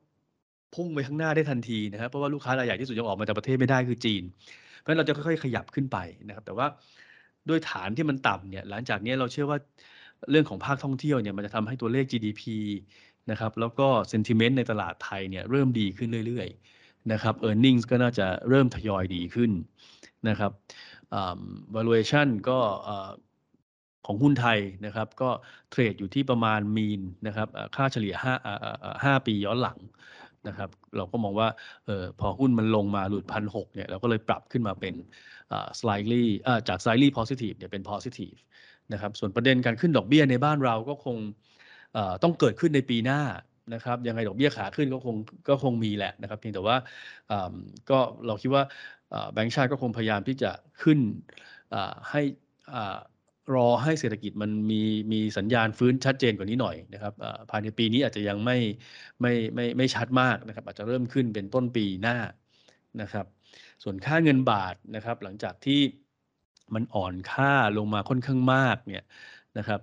[0.74, 4.22] พุ่งไปข้างหน้าได้ทันทีนะครับเพราะว่าลูกค้ารายใหญ่ที่สุดยังออกมาจากประเทศไม่ได้คือจีน
[4.80, 5.98] เพราะฉะนั้นเราจะค่อยๆขยับขึ้นไป
[6.28, 6.66] นะครับ แต่ว่า
[7.48, 9.58] ด้วยฐานที่มันต่ำเนี่ยหลังจากนี้เราเชื่อว่า
[10.30, 12.42] เรื่องของภาคท่องเที่ยวเนี่ยมันจะทำให้ตัวเลข GDP
[13.30, 16.58] นะครับแล้วก็ sentiment ในตลาดไทยเนี่ยเริ่มดีขึ้นเรื่อยๆ
[17.12, 19.50] นะครับ earnings ก็น่าจะเริ่มทยอยดีขึ้น
[20.28, 20.52] นะครับ
[21.76, 22.58] valuation ก็
[24.06, 25.30] ของหุ้นไทยนะครับ ก็
[25.70, 28.14] เทรดอยู่ที่ประมาณมีนนะครับค่าเฉลี่ย
[28.64, 29.78] 5 5ปีย้อนหลัง
[30.48, 31.48] นะครับ เราก็มองว่า
[31.88, 34.94] ออพอหุ้นมันลงมาหลุดพันหเนี่ยเราก็เลยปรับขึ้นมาเป็น
[35.80, 36.24] slightly
[36.68, 38.38] จาก slightly positive เนี่ยเป็น positive
[38.92, 41.16] นะครับ ส่วนประเด็นการขึ้นดอกเบี้ยในบ้านเราก็คง
[42.22, 43.20] ต้องเกิดขึ้นในปีหน้า
[43.74, 45.16] นะครับยังไงดอกเบี้ยขาขึ้นก็คง
[45.48, 46.76] ก็คงมีแหละนะครับเพียงแต่ว่า
[47.90, 48.62] ก็เราคิดว่า
[49.32, 50.50] แบงก์ชาติก็คงพยายามที่จะ
[50.82, 50.98] ขึ้น
[52.10, 52.22] ให้
[53.54, 57.12] รอให้เศรษฐกิจมันมีมีสัญญาณฟื้นชัดเจนกว่านี้หน่อยนะครับ
[57.50, 58.58] ภายในปีนี้อาจจะยังไม่
[59.20, 62.16] ไม่ไม่ไม่ชัดมากนะครับอาจจะเริ่มขึ้นเป็นต้นปีหน้า
[63.00, 63.26] นะครับ
[63.82, 65.80] ส่วนค่าเงินบาทนะครับหลังจากที่
[66.74, 69.04] มันอ่อนค่าลงมาค่อนข้างมากเนี่ย
[69.58, 69.80] นะครับ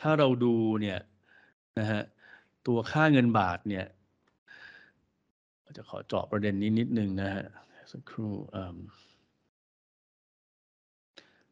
[0.00, 0.98] ถ้าเราดูเนี่ย
[1.78, 2.02] นะฮะ
[2.66, 3.86] ตัวค่าเงินบาทเนี่ย
[5.76, 7.44] จะขอเจาะประเด็นนี้นิดนึงนะฮะ
[7.92, 8.34] สักครู่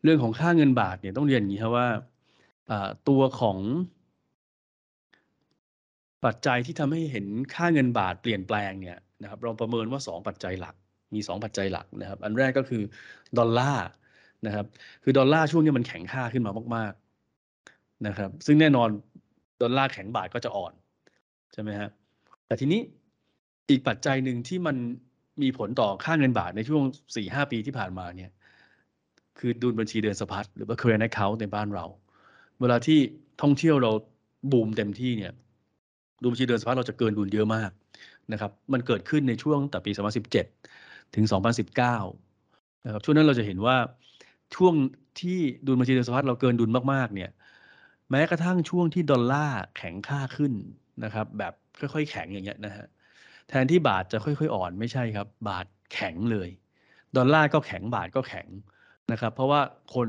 [0.02, 1.88] เรื่องของค่าเงินบาทเนี่ยต้องเรียนอย่างนี้ครับว่า
[3.08, 3.58] ตัวของ
[6.24, 10.74] ปัจจัยที่ทำให้เห็นค่าเงินบาทเปลี่ยนแปลงเนี่ยนะครับเราประเมินว่า 2 ปัจจัยหลัก
[11.14, 12.82] มี 2 ปัจจัยหลักนะครับ อันแรกก็คือ
[13.38, 13.86] ดอลลาร์
[14.46, 14.66] นะครับ
[15.02, 16.92] คือดอลลาร์ช่วงนี้มันแข็งค่าขึ้นมามาก
[17.50, 18.88] ๆนะครับ ซึ่งแน่นอน
[19.62, 20.72] ดอลลาร์แข็งบาทก็จะอ่อน
[21.54, 21.90] ใช่ไหมครับ
[22.46, 22.80] แต่ทีนี้
[23.70, 24.76] อีกปัจจัยหนึ่งที่มัน
[25.42, 26.82] มีผลต่อค่าเงินบาทในช่วง
[27.16, 28.30] 4-5ปีที่ผ่านมาเนี่ย
[29.38, 31.84] คือดุลบัญชีเดินสะพัดหรือว่า current account ในบ้านเรา
[32.60, 32.98] เวลาที่
[33.42, 33.92] ท่องเที่ยวเรา
[34.52, 35.32] บูมเต็มที่เนี่ย
[36.22, 37.70] ดุลบัญชีเดินสะพัดเราจะเกินดุลเยอะมาก
[38.32, 39.90] นะครับ มันเกิดขึ้นในช่วงแต่ปี
[40.52, 41.24] 2017 ถึง
[42.04, 43.76] 2019 นะครับ ช่วงนั้นเราจะเห็นว่า
[44.54, 44.74] ช่วง
[45.20, 47.30] ที่ดุลบัญชีเดินสะพัดเราเกินดุลมากๆ เนี่ย
[48.10, 50.52] แม้กระทั่งช่วงที่ดอลลาร์แข็งค่าขึ้น
[51.04, 52.86] นะครับ แบบค่อยๆ แข็งอย่างเงี้ยนะฮะ
[53.48, 56.48] แทนที่บาทจะค่อยๆ อ่อนไม่ใช่ครับ บาทแข็งเลย
[57.16, 58.46] ดอลลาร์ก็แข็งบาทก็แข็ง
[59.12, 59.60] นะครับ เพราะว่า
[59.94, 60.08] คน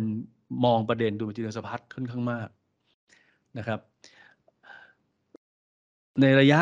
[0.66, 2.50] มองประเด็นดูจินสพัดค่อนข้างมาก
[3.58, 3.80] นะครับ
[6.22, 6.60] ในระยะ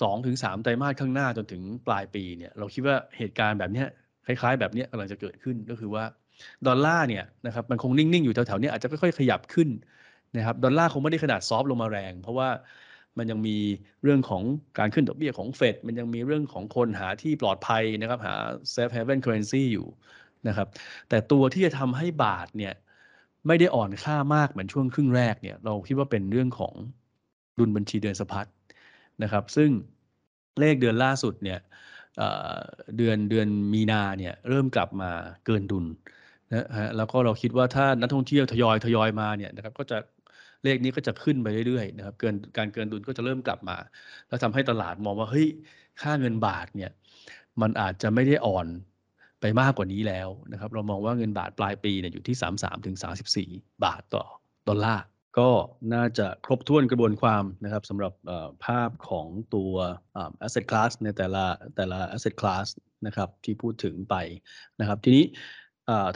[0.00, 3.84] สองถึงสามไตรมาสข้างหน้าจนถึงปลายปีเนี่ย เราคิดว่าเหตุการณ์แบบนี้
[4.26, 6.04] คล้ายๆ แบบนี้กำลังจะเกิดขึ้นก็คือว่า
[6.66, 9.68] ดอลลาร์เนี่ยนะครับมันคงนิ่ง ๆ อยู่แถวๆนี้อาจจะค่อยๆขยับขึ้น
[10.36, 12.48] นะครับดอลลาร์คงไม่ได้ขนาดซอฟลงมาแรง เพราะว่า
[13.18, 13.58] มันยังมี
[14.02, 14.42] เรื่องของ
[14.78, 18.34] การขึ้นดอกเบี้ยของเฟดมันยังมีเรื่องของคนหาที่ปลอดภัยนะครับหา
[18.74, 19.86] safe haven currency อยู่
[20.48, 20.68] นะครับ
[21.08, 22.74] แต่ตัวที่จะทำให้บาทเนี่ย
[23.46, 26.74] ไม่ได้อ่อนค่ามากเหมือนช่วงครึ่งแรกเนี่ยเราคิดว่าเป็นเรื่องของ
[27.58, 28.46] ดุลบัญชีเดือนสะพัด
[29.22, 29.70] นะครับซึ่ง
[30.60, 31.58] เลขเดือนล่าสุดเนี่ย
[32.96, 35.10] เดือนเดือนมีนาเนี่ยเริ่มกลับมา
[35.46, 35.86] เกินดุล
[36.50, 39.98] นะฮะแล้วก็เราคิดว่าถ้านักท่องเที่ยวทยอยทยอยมาเนี่ยนะครับก็จะ
[40.64, 43.76] เลขนี้ก็จะขึ้นไปเรื่อยๆนะครับ เกินการเกินดุลก็จะเริ่มกลับมา
[44.28, 45.48] แล้วทำให้ตลาดมองว่าเฮ้ย
[46.02, 46.90] ค่าเงินบาทเนี่ย
[47.60, 48.66] มันอาจจะไม่ได้อ่อน
[49.40, 52.96] ไปมากกว่านี้แล้วนะครับ เรามองว่าเงินบาทปลายปีเนี่ยอยู่ที่ 33ถึง
[53.40, 54.24] 34 บาทต่อ
[54.68, 55.04] ดอลลาร์
[55.38, 55.50] ก็
[55.94, 58.12] น่าจะครบถ้วนกระบวนความนะครับสำหรับ
[58.66, 59.72] ภาพของตัว
[60.46, 61.44] asset class ในแต่ละ
[61.76, 62.66] แต่ละ asset class
[63.06, 64.14] นะครับที่พูดถึงไป
[64.80, 65.24] นะครับ ทีนี้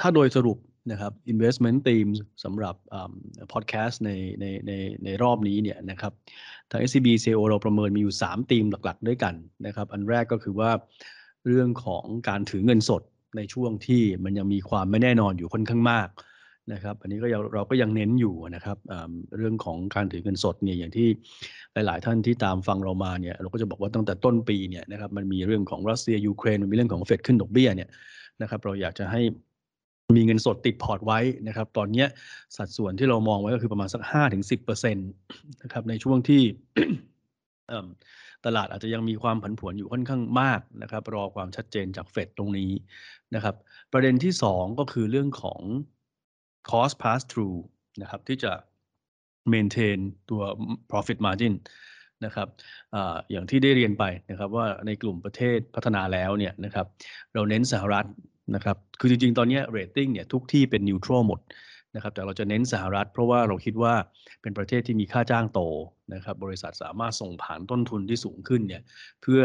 [0.00, 0.58] ถ้าโดยสรุป
[0.90, 2.74] นะครับ investment themes สำหรับ
[3.52, 4.10] podcast ใน
[4.40, 4.72] ในใน
[5.04, 6.12] ในรอบนี้เนี่ยนะครับ
[6.70, 9.34] ทาง SCB CO เราประเมินมีอยู่ 3 ธีมหลักๆ ด้วยกัน
[9.66, 10.70] นะครับ อันแรกก็คือว่า
[11.46, 13.02] เรื่องของการถือเงินสด
[13.36, 16.08] ในช่วงที่มันยังมีความไม่แน่นอนอยู่ค่อนข้างมาก
[16.72, 18.78] นะครับอันนี้ก็เราก็ยังเน้นอยู่นะครับ
[19.36, 21.08] เรื่องของการถือเงินสดเนี่ยอย่างที่
[21.72, 27.88] หลาย ๆ ท่านที่ตามฟังเรามาเนี่ยเราก็จะบอกว่าตั้งแต่ต้นปีเนี่ยนะครับมันมีเรื่องของรัสเซียยูเครนมันมีเรื่องของเฟดขึ้นดอกเบี้ยเนี่ย
[28.42, 29.20] นะครับเราอยากจะให้
[30.16, 32.04] มีเงินสดติดพอร์ตไว้นะครับ ตอนนี้
[32.56, 34.02] สัดส่วนที่เรามองไว้ก็คือประมาณสัก
[34.48, 36.42] 5-10%นะครับในช่วงที่
[38.46, 42.70] ตลาดอาจจะยังมีความผันผวนอยู่ค่อนข้างมากนะครับ รอความชัดเจนจากเฟดตรงนี้
[43.34, 43.54] นะครับ
[43.92, 45.60] ประเด็นที่สองก็คือเรื่องของ
[46.70, 47.58] cost pass through
[48.02, 48.52] นะครับที่จะ
[49.52, 49.98] maintain
[50.30, 50.42] ตัว
[50.90, 51.54] profit margin
[52.24, 52.48] นะครับ
[52.94, 52.96] อ
[53.30, 56.86] อย่างที่ได้เรียนไปนะครับว่าในกลุ่มประเทศพัฒนาแล้วเนี่ยนะครับ
[57.34, 58.06] เราเน้นสหรัฐ
[58.54, 61.40] นะครับ คือจริงๆ ตอนนี้เรตติ้งเนี่ยทุกที่เป็นนิวทรัลหมด
[61.94, 63.94] นะครับ แต่เราจะเน้นสหรัฐ เพราะว่าเราคิดว่า
[64.42, 65.60] เป็นประเทศที่มีค่าจ้างโต
[66.14, 68.82] นะครับ บริษัทสามารถส่งผ่านต้นทุนที่สูงขึ้นเนี่ย
[69.22, 69.42] เพื่อ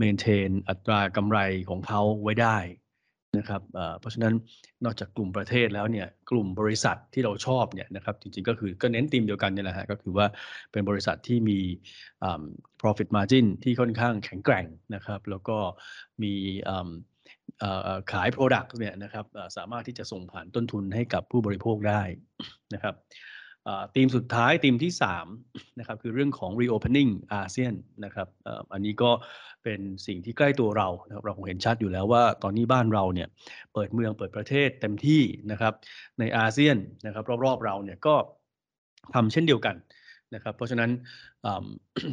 [0.00, 1.38] maintain อัตรากำไร
[1.68, 2.58] ของเขาไว้ได้
[3.38, 3.62] นะครับ
[4.00, 4.34] เพราะฉะนั้น
[4.84, 10.26] นอกจากกลุ่มประเทศแล้วเนี่ยกลุ่มบริษัทที่เราชอบเนี่ยนะครับจริงๆก็คือก็เน้นธีมเดียวกันเนี่ยแหละฮะก็คือว่า
[10.72, 11.58] เป็นบริษัทที่มี
[12.82, 15.58] profit margin ที่ค่อนข้างแข็งแกร่งนะครับ แล้วก็
[16.22, 16.32] มี
[18.12, 19.26] ขาย product เนี่ยนะครับ
[19.56, 22.02] สามารถที่จะส่งผ่านต้นทุนให้กับผู้บริโภคได้
[22.74, 22.94] นะครับ
[23.68, 24.92] อ่าธีมสุดท้ายธีมที่
[25.34, 27.74] 3นะครับคือเรื่องของ reopening อาเซียน
[28.04, 29.10] นะครับอ,อันนี้ก็
[29.64, 33.28] เป็นสิ่งที่ใกล้ตัวเรานะครับเราคงเห็นชัดอยู่แล้วว่าตอนนี้บ้านเราเนี่ย
[33.74, 35.72] เปิดเมืองเปิดประเทศเต็มที่นะครับ
[36.18, 36.76] ในอาเซียน
[37.06, 38.14] นะครับรอบๆเราเนี่ยก็
[39.14, 39.76] ทำเช่นเดียวกัน
[40.34, 40.90] นะครับเพราะฉะนั้น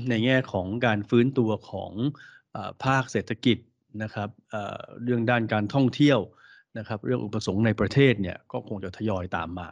[0.09, 1.91] ในแง่ของการฟื้นตัวของ
[2.55, 3.57] อภาคเศรษฐกิจ
[4.03, 6.19] นะครับเเรื่องด้านการท่องเที่ยว
[6.77, 9.69] นะครับ เรื่องอุปสงค์ในประเทศเนี่ยก็คงจะทยอยตามมา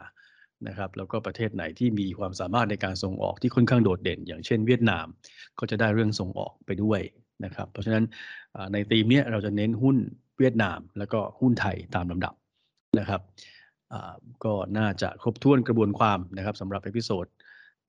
[0.68, 5.06] นะครับแล้วก็ประเทศไหนที่มีความสามารถในการส่งออกที่ค่อนข้างโดดเด่น อย่างเช่นเวียดนาม
[5.58, 7.00] ก็จะได้เรื่องส่งออกไปด้วย
[7.44, 8.04] นะครับ เพราะฉะนั้น
[8.72, 9.96] ในธีมเนี้ยเราจะเน้นหุ้น
[10.38, 12.34] เวียดนาม แล้วก็หุ้นไทยตามลำดับ
[12.98, 13.20] นะครับ
[14.44, 17.26] ก็น่าจะครบถ้วนกระบวนความนะครับสำหรับ episode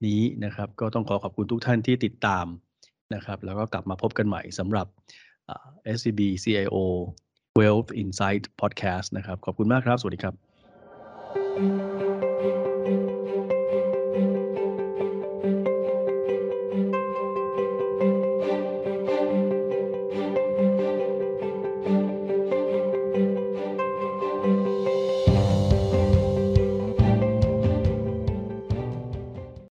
[0.06, 2.46] นี้นะครับ ก็ต้องขอขอบคุณทุกท่านที่ติดตาม
[3.16, 4.88] นะครับ แล้วก็กลับมาพบกันใหม่สำหรับ
[5.98, 6.78] SCB CIO
[7.58, 10.32] Wealth Insight Podcast นะครับ ขอบคุณมากครับ สวัสดีครั
[11.88, 11.91] บ